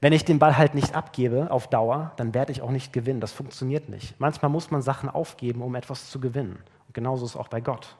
Wenn 0.00 0.12
ich 0.12 0.24
den 0.24 0.38
Ball 0.38 0.56
halt 0.56 0.74
nicht 0.74 0.94
abgebe 0.94 1.50
auf 1.50 1.68
Dauer, 1.68 2.12
dann 2.16 2.34
werde 2.34 2.52
ich 2.52 2.62
auch 2.62 2.70
nicht 2.70 2.92
gewinnen. 2.92 3.20
Das 3.20 3.32
funktioniert 3.32 3.88
nicht. 3.88 4.18
Manchmal 4.18 4.50
muss 4.50 4.70
man 4.70 4.82
Sachen 4.82 5.08
aufgeben, 5.08 5.62
um 5.62 5.74
etwas 5.74 6.10
zu 6.10 6.20
gewinnen. 6.20 6.58
Und 6.86 6.94
genauso 6.94 7.26
ist 7.26 7.32
es 7.32 7.36
auch 7.36 7.48
bei 7.48 7.60
Gott. 7.60 7.96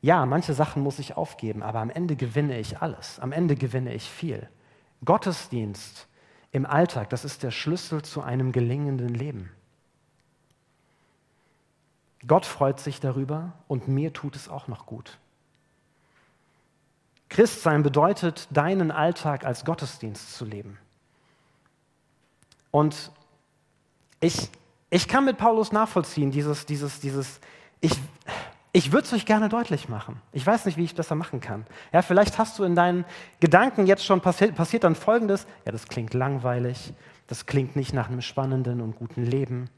Ja, 0.00 0.26
manche 0.26 0.54
Sachen 0.54 0.82
muss 0.82 0.98
ich 0.98 1.16
aufgeben, 1.16 1.62
aber 1.62 1.80
am 1.80 1.90
Ende 1.90 2.14
gewinne 2.14 2.58
ich 2.58 2.80
alles. 2.80 3.18
Am 3.18 3.32
Ende 3.32 3.56
gewinne 3.56 3.94
ich 3.94 4.08
viel. 4.08 4.48
Gottesdienst 5.04 6.06
im 6.52 6.66
Alltag, 6.66 7.10
das 7.10 7.24
ist 7.24 7.42
der 7.42 7.50
Schlüssel 7.50 8.02
zu 8.02 8.22
einem 8.22 8.52
gelingenden 8.52 9.14
Leben. 9.14 9.50
Gott 12.26 12.46
freut 12.46 12.80
sich 12.80 13.00
darüber 13.00 13.52
und 13.68 13.88
mir 13.88 14.12
tut 14.12 14.34
es 14.34 14.48
auch 14.48 14.68
noch 14.68 14.86
gut. 14.86 15.18
Christsein 17.28 17.82
bedeutet, 17.82 18.48
deinen 18.50 18.90
Alltag 18.90 19.44
als 19.44 19.64
Gottesdienst 19.64 20.34
zu 20.34 20.44
leben. 20.44 20.78
Und 22.70 23.12
ich, 24.20 24.48
ich 24.90 25.08
kann 25.08 25.24
mit 25.24 25.38
Paulus 25.38 25.70
nachvollziehen, 25.70 26.30
dieses, 26.30 26.66
dieses, 26.66 27.00
dieses, 27.00 27.40
ich, 27.80 27.92
ich 28.72 28.92
würde 28.92 29.06
es 29.06 29.12
euch 29.12 29.26
gerne 29.26 29.48
deutlich 29.48 29.88
machen. 29.88 30.20
Ich 30.32 30.46
weiß 30.46 30.66
nicht, 30.66 30.76
wie 30.76 30.84
ich 30.84 30.94
das 30.94 31.10
machen 31.10 31.40
kann. 31.40 31.66
Ja, 31.92 32.02
vielleicht 32.02 32.38
hast 32.38 32.58
du 32.58 32.64
in 32.64 32.74
deinen 32.74 33.04
Gedanken 33.40 33.86
jetzt 33.86 34.04
schon 34.04 34.20
passiert, 34.20 34.54
passiert 34.54 34.84
dann 34.84 34.94
Folgendes. 34.94 35.46
Ja, 35.64 35.72
das 35.72 35.88
klingt 35.88 36.14
langweilig. 36.14 36.92
Das 37.26 37.46
klingt 37.46 37.76
nicht 37.76 37.92
nach 37.92 38.08
einem 38.08 38.20
spannenden 38.20 38.80
und 38.80 38.96
guten 38.96 39.24
Leben. 39.24 39.70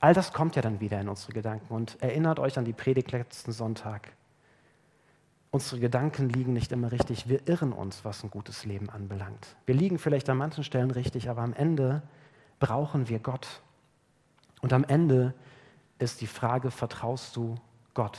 All 0.00 0.14
das 0.14 0.32
kommt 0.32 0.56
ja 0.56 0.62
dann 0.62 0.80
wieder 0.80 1.00
in 1.00 1.08
unsere 1.08 1.32
Gedanken 1.32 1.72
und 1.72 1.96
erinnert 2.02 2.38
euch 2.40 2.58
an 2.58 2.64
die 2.64 2.72
Predigt 2.72 3.12
letzten 3.12 3.52
Sonntag. 3.52 4.12
unsere 5.52 5.80
Gedanken 5.80 6.30
liegen 6.30 6.54
nicht 6.54 6.72
immer 6.72 6.90
richtig. 6.90 7.28
Wir 7.28 7.46
irren 7.46 7.72
uns, 7.72 8.04
was 8.04 8.24
ein 8.24 8.30
gutes 8.30 8.64
Leben 8.64 8.88
anbelangt. 8.90 9.54
Wir 9.66 9.74
liegen 9.74 9.98
vielleicht 9.98 10.28
an 10.30 10.38
manchen 10.38 10.64
Stellen 10.64 10.90
richtig, 10.90 11.28
aber 11.28 11.42
am 11.42 11.52
Ende 11.52 12.02
brauchen 12.58 13.08
wir 13.08 13.18
Gott. 13.18 13.60
Und 14.62 14.72
am 14.72 14.82
Ende 14.84 15.34
ist 16.02 16.20
die 16.20 16.26
Frage, 16.26 16.70
vertraust 16.70 17.36
du 17.36 17.54
Gott? 17.94 18.18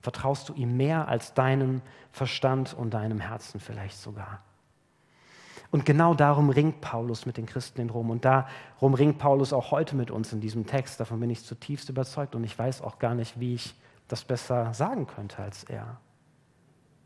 Vertraust 0.00 0.48
du 0.48 0.54
ihm 0.54 0.76
mehr 0.76 1.08
als 1.08 1.34
deinem 1.34 1.82
Verstand 2.10 2.74
und 2.74 2.94
deinem 2.94 3.20
Herzen 3.20 3.60
vielleicht 3.60 3.98
sogar? 3.98 4.42
Und 5.70 5.84
genau 5.84 6.14
darum 6.14 6.50
ringt 6.50 6.80
Paulus 6.80 7.26
mit 7.26 7.36
den 7.36 7.46
Christen 7.46 7.80
in 7.80 7.90
Rom. 7.90 8.10
Und 8.10 8.24
darum 8.24 8.94
ringt 8.94 9.18
Paulus 9.18 9.52
auch 9.52 9.70
heute 9.70 9.94
mit 9.94 10.10
uns 10.10 10.32
in 10.32 10.40
diesem 10.40 10.66
Text. 10.66 10.98
Davon 10.98 11.20
bin 11.20 11.30
ich 11.30 11.44
zutiefst 11.44 11.88
überzeugt. 11.88 12.34
Und 12.34 12.42
ich 12.42 12.58
weiß 12.58 12.82
auch 12.82 12.98
gar 12.98 13.14
nicht, 13.14 13.38
wie 13.38 13.54
ich 13.54 13.74
das 14.08 14.24
besser 14.24 14.74
sagen 14.74 15.06
könnte 15.06 15.38
als 15.38 15.62
er. 15.64 15.98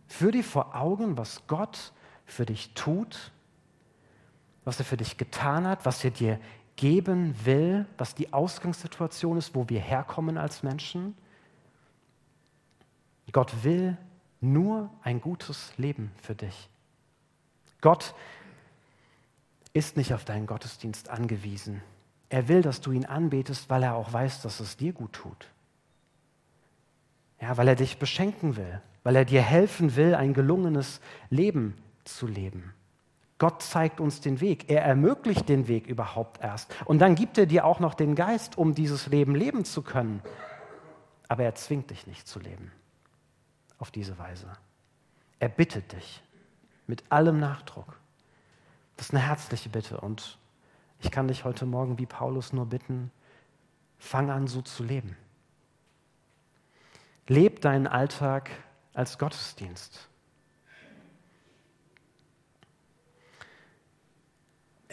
Führ 0.07 0.33
dir 0.33 0.45
vor 0.45 0.75
Augen, 0.75 1.19
was 1.19 1.47
Gott 1.47 1.93
für 2.25 2.47
dich 2.47 2.73
tut, 2.73 3.33
was 4.65 4.79
er 4.79 4.87
für 4.87 4.97
dich 4.97 5.19
getan 5.19 5.67
hat, 5.67 5.85
was 5.85 6.03
er 6.03 6.11
dir 6.11 6.41
geben 6.77 7.35
will, 7.45 7.87
was 7.99 8.15
die 8.15 8.33
Ausgangssituation 8.33 9.39
ist, 9.39 9.55
wo 9.55 9.69
wir 9.69 9.81
herkommen 9.81 10.39
als 10.39 10.63
Menschen. 10.63 11.17
Gott 13.35 13.65
will 13.65 13.99
nur 14.41 14.91
ein 15.03 15.21
gutes 15.21 15.73
Leben 15.77 16.13
für 16.23 16.35
dich. 16.35 16.69
Gott 17.81 18.15
ist 19.73 19.97
nicht 19.97 20.15
auf 20.15 20.25
deinen 20.25 20.47
Gottesdienst 20.47 21.09
angewiesen. 21.11 21.83
Er 22.29 22.49
will, 22.49 22.63
dass 22.63 22.81
du 22.81 22.93
ihn 22.93 23.05
anbetest, 23.05 23.69
weil 23.69 23.83
er 23.83 23.97
auch 23.97 24.13
weiß, 24.13 24.43
dass 24.43 24.61
es 24.61 24.77
dir 24.77 24.93
gut 24.93 25.13
tut. 25.13 25.51
Ja, 27.41 27.57
weil 27.57 27.69
er 27.69 27.75
dich 27.75 27.99
beschenken 27.99 28.57
will, 28.57 28.81
weil 29.03 29.17
er 29.17 29.25
dir 29.25 29.43
helfen 29.43 29.97
will, 29.97 30.15
ein 30.15 30.33
gelungenes 30.33 31.01
Leben 31.29 31.75
zu 32.05 32.27
leben. 32.27 32.73
Gott 33.39 33.63
zeigt 33.63 34.01
uns 34.01 34.21
den 34.21 34.41
Weg. 34.41 34.71
Er 34.71 34.83
ermöglicht 34.85 35.49
den 35.49 35.67
Weg 35.67 35.87
überhaupt 35.87 36.41
erst. 36.41 36.73
Und 36.85 37.01
dann 37.01 37.15
gibt 37.15 37.37
er 37.37 37.47
dir 37.47 37.65
auch 37.65 37.81
noch 37.81 37.95
den 37.95 38.15
Geist, 38.15 38.57
um 38.57 38.75
dieses 38.75 39.09
Leben 39.09 39.35
leben 39.35 39.65
zu 39.65 39.83
können. 39.83 40.23
Aber 41.29 41.43
er 41.43 41.55
zwingt 41.55 41.91
dich 41.91 42.07
nicht 42.07 42.29
zu 42.29 42.39
leben. 42.39 42.71
Auf 43.79 43.91
diese 43.91 44.19
Weise. 44.19 44.47
Er 45.41 45.49
bittet 45.49 45.93
dich 45.93 46.23
mit 46.87 47.11
allem 47.11 47.41
Nachdruck. 47.41 47.99
Das 48.97 49.07
ist 49.07 49.15
eine 49.15 49.27
herzliche 49.27 49.69
Bitte. 49.69 50.01
Und 50.01 50.39
ich 51.01 51.11
kann 51.11 51.29
dich 51.29 51.45
heute 51.45 51.67
Morgen 51.67 51.99
wie 51.99 52.07
Paulus 52.07 52.53
nur 52.53 52.67
bitten, 52.67 53.11
fang 53.99 54.31
an 54.31 54.47
so 54.47 54.63
zu 54.63 54.85
leben. 54.85 55.17
Leb 57.27 57.61
deinen 57.63 57.87
Alltag 57.87 58.51
als 58.93 59.19
Gottesdienst. 59.19 60.09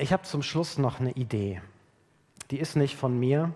Ich 0.02 0.12
habe 0.12 0.24
zum 0.24 0.42
Schluss 0.42 0.80
noch 0.80 1.00
eine 1.00 1.12
Idee. 1.12 1.62
Die 2.50 2.60
ist 2.60 2.76
nicht 2.76 2.96
von 2.96 3.20
mir, 3.20 3.54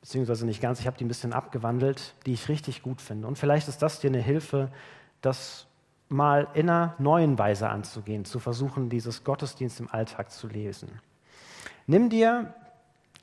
beziehungsweise 0.00 0.46
nicht 0.46 0.62
ganz, 0.62 0.78
ich 0.78 0.86
habe 0.86 0.96
die 0.96 1.04
ein 1.04 1.08
bisschen 1.08 1.32
abgewandelt, 1.32 2.14
die 2.24 2.32
ich 2.32 2.48
richtig 2.48 2.82
gut 2.82 3.00
finde. 3.00 3.26
Und 3.26 3.36
vielleicht 3.36 3.66
ist 3.66 3.82
das 3.82 3.98
dir 3.98 4.10
eine 4.10 4.20
Hilfe, 4.20 4.70
das 5.22 5.66
mal 6.08 6.46
in 6.54 6.70
einer 6.70 6.94
neuen 7.00 7.36
Weise 7.36 7.68
anzugehen, 7.68 8.24
zu 8.24 8.38
versuchen, 8.38 8.90
dieses 8.90 9.24
Gottesdienst 9.24 9.80
im 9.80 9.90
Alltag 9.90 10.30
zu 10.30 10.46
lesen. 10.46 11.00
Nimm 11.88 12.08
dir 12.08 12.54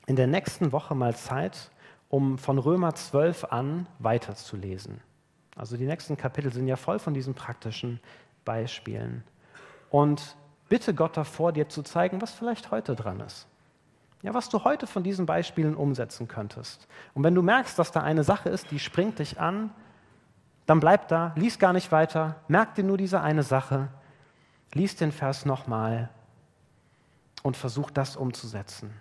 in 0.06 0.18
der 0.18 0.28
nächsten 0.28 0.74
Woche 0.74 0.96
mal 0.96 1.16
Zeit, 1.16 1.72
um 2.10 2.38
von 2.38 2.58
Römer 2.58 2.94
12 2.94 3.46
an 3.46 3.88
weiterzulesen. 4.00 5.00
Also 5.56 5.78
die 5.78 5.86
nächsten 5.86 6.18
Kapitel 6.18 6.52
sind 6.52 6.68
ja 6.68 6.76
voll 6.76 7.00
von 7.00 7.14
diesen 7.14 7.36
praktischen 7.36 8.02
Beispielen. 8.44 9.24
Und 9.90 10.36
bitte 10.70 10.94
Gott 10.94 11.18
davor, 11.18 11.52
dir 11.52 11.68
zu 11.68 11.84
zeigen, 11.84 12.22
was 12.22 12.32
vielleicht 12.32 12.72
heute 12.72 12.96
dran 12.96 13.20
ist. 13.20 13.48
Ja, 14.22 14.34
was 14.34 14.50
du 14.50 14.64
heute 14.64 14.86
von 14.86 15.04
diesen 15.04 15.26
Beispielen 15.26 15.76
umsetzen 15.76 16.28
könntest. 16.28 16.88
Und 17.14 17.24
wenn 17.24 17.36
du 17.36 17.42
merkst, 17.42 17.80
dass 17.80 17.92
da 17.92 18.02
eine 18.02 18.24
Sache 18.24 18.50
ist, 18.50 18.70
die 18.72 18.80
springt 18.80 19.20
dich 19.20 19.40
an, 19.40 19.72
dann 20.66 20.80
bleib 20.80 21.08
da, 21.08 21.34
lies 21.36 21.58
gar 21.58 21.74
nicht 21.74 21.92
weiter, 21.92 22.36
merk 22.48 22.76
dir 22.76 22.84
nur 22.84 22.98
diese 22.98 23.22
eine 23.22 23.44
Sache, 23.44 23.88
lies 24.74 24.96
den 24.96 25.12
Vers 25.12 25.46
nochmal 25.46 26.10
und 27.44 27.58
versuch 27.58 27.90
das 27.90 28.16
umzusetzen. 28.16 28.94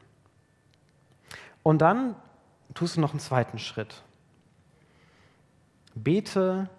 Und 1.62 1.78
dann 1.83 2.14
tust 2.74 2.96
du 2.96 3.00
noch 3.00 3.11
einen 3.11 3.20
zweiten 3.20 3.59
Schritt. 3.59 4.02
Bete 5.94 6.70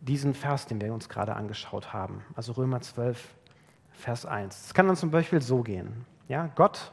diesen 0.00 0.34
Vers, 0.34 0.66
den 0.66 0.80
wir 0.80 0.92
uns 0.92 1.08
gerade 1.08 1.36
angeschaut 1.36 1.92
haben, 1.92 2.24
also 2.34 2.52
Römer 2.52 2.80
12, 2.80 3.34
Vers 3.98 4.24
1. 4.24 4.66
Es 4.66 4.74
kann 4.74 4.86
dann 4.86 4.96
zum 4.96 5.10
Beispiel 5.10 5.42
so 5.42 5.62
gehen. 5.62 6.06
Ja, 6.28 6.48
Gott, 6.54 6.92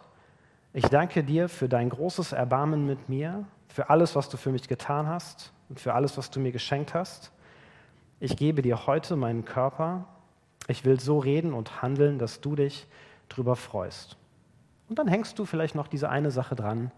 ich 0.73 0.85
danke 0.85 1.23
dir 1.23 1.47
für 1.49 1.69
dein 1.69 1.89
großes 1.89 2.33
Erbarmen 2.33 2.87
mit 2.87 3.09
mir, 3.09 3.45
für 3.67 3.89
alles, 3.89 4.15
was 4.15 4.27
du 4.27 4.37
für 4.37 4.51
mich 4.51 4.67
getan 4.67 5.07
hast 5.07 5.53
und 5.69 5.79
für 5.79 5.93
alles, 5.93 6.17
was 6.17 6.31
du 6.31 6.39
mir 6.39 6.51
geschenkt 6.51 6.93
hast. 6.93 7.31
Ich 8.19 8.35
gebe 8.37 8.61
dir 8.61 8.87
heute 8.87 9.15
meinen 9.15 9.45
Körper. 9.45 10.05
Ich 10.67 10.83
will 10.83 10.99
so 10.99 11.19
reden 11.19 11.53
und 11.53 11.81
handeln, 11.83 12.17
dass 12.17 12.41
du 12.41 12.55
dich 12.55 12.87
drüber 13.29 13.55
freust. 13.55 14.17
Und 14.89 14.97
dann 14.97 15.07
hängst 15.07 15.37
du 15.37 15.45
vielleicht 15.45 15.75
noch 15.75 15.87
diese 15.87 16.09
eine 16.09 16.31
Sache 16.31 16.55
dran, 16.55 16.91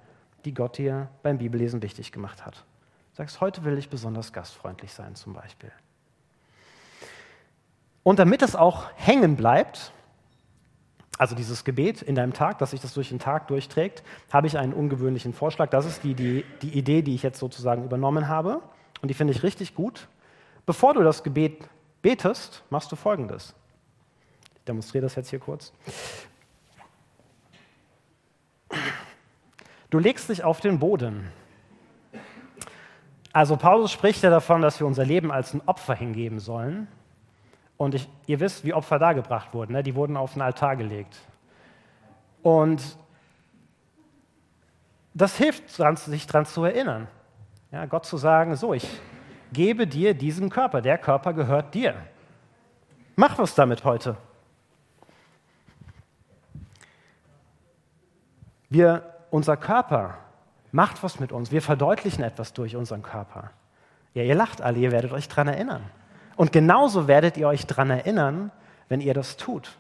die 0.46 0.54
Gott 0.54 0.78
dir 0.78 1.10
beim 1.22 1.38
Bibellesen 1.38 1.82
wichtig 1.82 2.13
gemacht 2.13 2.46
hat. 2.46 2.65
Sagst, 3.12 3.41
heute 3.41 3.65
will 3.65 3.78
ich 3.78 3.89
besonders 3.89 4.32
gastfreundlich 4.32 4.93
sein 4.93 5.15
zum 5.15 5.34
Beispiel. 5.34 5.72
Und 8.04 8.20
damit 8.20 8.41
es 8.41 8.56
auch 8.56 8.89
hängen 8.96 9.36
bleibt, 9.36 9.91
also 11.18 11.36
dieses 11.36 11.64
Gebet 11.64 12.02
in 12.02 12.16
deinem 12.16 12.34
Tag, 12.34 12.60
dass 12.60 12.72
sich 12.72 12.80
das 12.80 12.94
durch 12.94 13.10
den 13.10 13.20
Tag 13.20 13.48
durchträgt, 13.48 14.04
habe 14.32 14.48
ich 14.48 14.58
einen 14.58 14.74
ungewöhnlichen 14.74 15.34
Vorschlag. 15.34 15.70
Das 15.70 15.86
ist 15.86 16.04
die, 16.04 16.14
die, 16.14 16.46
die 16.62 16.78
Idee, 16.78 17.02
die 17.02 17.16
ich 17.16 17.24
jetzt 17.24 17.40
sozusagen 17.40 17.84
übernommen 17.84 18.28
habe. 18.28 18.62
Und 19.02 19.10
die 19.10 19.14
finde 19.14 19.34
ich 19.34 19.44
richtig 19.44 19.74
gut. 19.74 20.08
Bevor 20.66 20.94
du 20.94 21.02
das 21.02 21.24
Gebet 21.24 21.68
betest, 22.02 22.64
machst 22.70 22.92
du 22.92 22.96
Folgendes. 22.96 23.56
Ich 24.58 24.64
demonstriere 24.66 25.04
das 25.04 25.16
jetzt 25.16 25.30
hier 25.30 25.40
kurz. 25.40 25.74
Du 29.90 30.00
legst 30.00 30.30
dich 30.30 30.44
auf 30.44 30.60
den 30.60 30.80
Boden. 30.80 31.32
Also 33.32 33.56
Paulus 33.56 33.92
spricht 33.92 34.24
ja 34.24 34.30
davon, 34.30 34.62
dass 34.62 34.80
wir 34.80 34.88
unser 34.88 35.06
Leben 35.06 35.32
als 35.32 35.54
ein 35.54 35.62
Opfer 35.66 35.96
hingeben 35.96 36.40
sollen. 36.40 36.88
Und 37.78 37.94
ich, 37.94 38.10
ihr 38.26 38.40
wisst, 38.40 38.66
wie 38.66 38.74
Opfer 38.74 39.00
dargebracht 39.00 39.54
wurden. 39.54 39.74
Ne? 39.74 39.84
Die 39.84 39.96
wurden 39.96 40.18
auf 40.18 40.34
den 40.34 40.42
Altar 40.42 40.76
gelegt. 40.76 41.18
Und 42.42 42.98
das 45.13 45.38
hilft, 45.38 45.70
sich 45.70 46.28
daran 46.28 46.46
zu 46.46 46.63
erinnern. 46.63 47.08
Ja, 47.72 47.86
Gott 47.86 48.06
zu 48.06 48.18
sagen, 48.18 48.56
so, 48.56 48.74
ich 48.74 48.88
gebe 49.52 49.88
dir 49.88 50.13
diesen 50.13 50.50
Körper. 50.50 50.82
Der 50.82 50.98
Körper 50.98 51.34
gehört 51.34 51.74
dir. 51.74 51.96
Mach 53.16 53.38
was 53.38 53.56
damit 53.56 53.84
heute. 53.84 54.18
Wir, 58.70 59.16
unser 59.32 59.58
Körper 59.58 60.18
macht 60.72 61.02
was 61.04 61.20
mit 61.20 61.32
uns. 61.32 61.52
Wir 61.52 61.62
verdeutlichen 61.62 62.24
etwas 62.24 62.54
durch 62.54 62.76
unseren 62.76 63.02
Körper. 63.02 63.52
Ja, 64.13 64.24
ihr 64.24 64.36
lacht 64.36 64.62
alle, 64.62 64.80
ihr 64.80 64.92
werdet 64.92 65.12
euch 65.12 65.28
daran 65.28 65.48
erinnern. 65.48 65.84
Und 66.38 66.54
genauso 66.54 67.08
werdet 67.08 67.36
ihr 67.36 67.47
euch 67.47 67.65
daran 67.65 67.89
erinnern, 67.89 68.52
wenn 68.88 69.02
ihr 69.02 69.15
das 69.15 69.36
tut. 69.36 69.76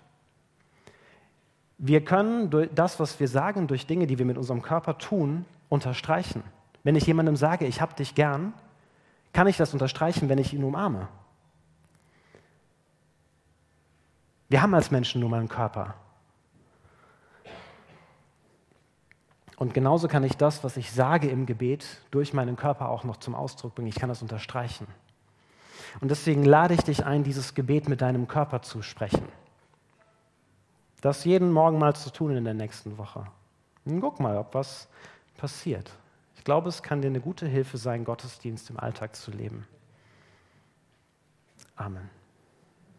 Wir 1.77 2.03
können 2.03 2.49
das, 2.73 2.99
was 2.99 3.19
wir 3.19 3.27
sagen, 3.27 3.67
durch 3.67 3.85
Dinge, 3.85 4.07
die 4.07 4.17
wir 4.17 4.25
mit 4.25 4.37
unserem 4.37 4.63
Körper 4.63 4.97
tun, 4.97 5.45
unterstreichen. 5.69 6.43
Wenn 6.83 6.95
ich 6.95 7.05
jemandem 7.05 7.35
sage, 7.35 7.65
ich 7.65 7.79
habe 7.79 7.93
dich 7.93 8.15
gern, 8.15 8.53
kann 9.33 9.45
ich 9.45 9.55
das 9.55 9.73
unterstreichen, 9.73 10.29
wenn 10.29 10.39
ich 10.39 10.51
ihn 10.53 10.63
umarme. 10.63 11.07
Wir 14.49 14.63
haben 14.63 14.73
als 14.73 14.89
Menschen 14.89 15.21
nun 15.21 15.29
mal 15.29 15.39
einen 15.39 15.49
Körper. 15.49 15.93
Und 19.57 19.75
genauso 19.75 20.07
kann 20.07 20.23
ich 20.23 20.37
das, 20.37 20.63
was 20.63 20.77
ich 20.77 20.91
sage 20.91 21.29
im 21.29 21.45
Gebet, 21.45 22.01
durch 22.09 22.33
meinen 22.33 22.55
Körper 22.55 22.89
auch 22.89 23.03
noch 23.03 23.17
zum 23.17 23.35
Ausdruck 23.35 23.75
bringen. 23.75 23.89
Ich 23.89 23.95
kann 23.95 24.09
das 24.09 24.23
unterstreichen. 24.23 24.87
Und 25.99 26.09
deswegen 26.09 26.43
lade 26.43 26.73
ich 26.73 26.81
dich 26.81 27.05
ein, 27.05 27.23
dieses 27.23 27.55
Gebet 27.55 27.89
mit 27.89 28.01
deinem 28.01 28.27
Körper 28.27 28.61
zu 28.61 28.81
sprechen. 28.81 29.27
Das 31.01 31.25
jeden 31.25 31.51
Morgen 31.51 31.79
mal 31.79 31.95
zu 31.95 32.11
tun 32.11 32.35
in 32.35 32.43
der 32.43 32.53
nächsten 32.53 32.97
Woche. 32.97 33.25
Und 33.85 34.01
guck 34.01 34.19
mal, 34.19 34.37
ob 34.37 34.53
was 34.53 34.87
passiert. 35.37 35.91
Ich 36.35 36.43
glaube, 36.43 36.69
es 36.69 36.83
kann 36.83 37.01
dir 37.01 37.07
eine 37.07 37.21
gute 37.21 37.47
Hilfe 37.47 37.77
sein, 37.77 38.03
Gottesdienst 38.03 38.69
im 38.69 38.79
Alltag 38.79 39.15
zu 39.15 39.31
leben. 39.31 39.67
Amen. 41.75 42.16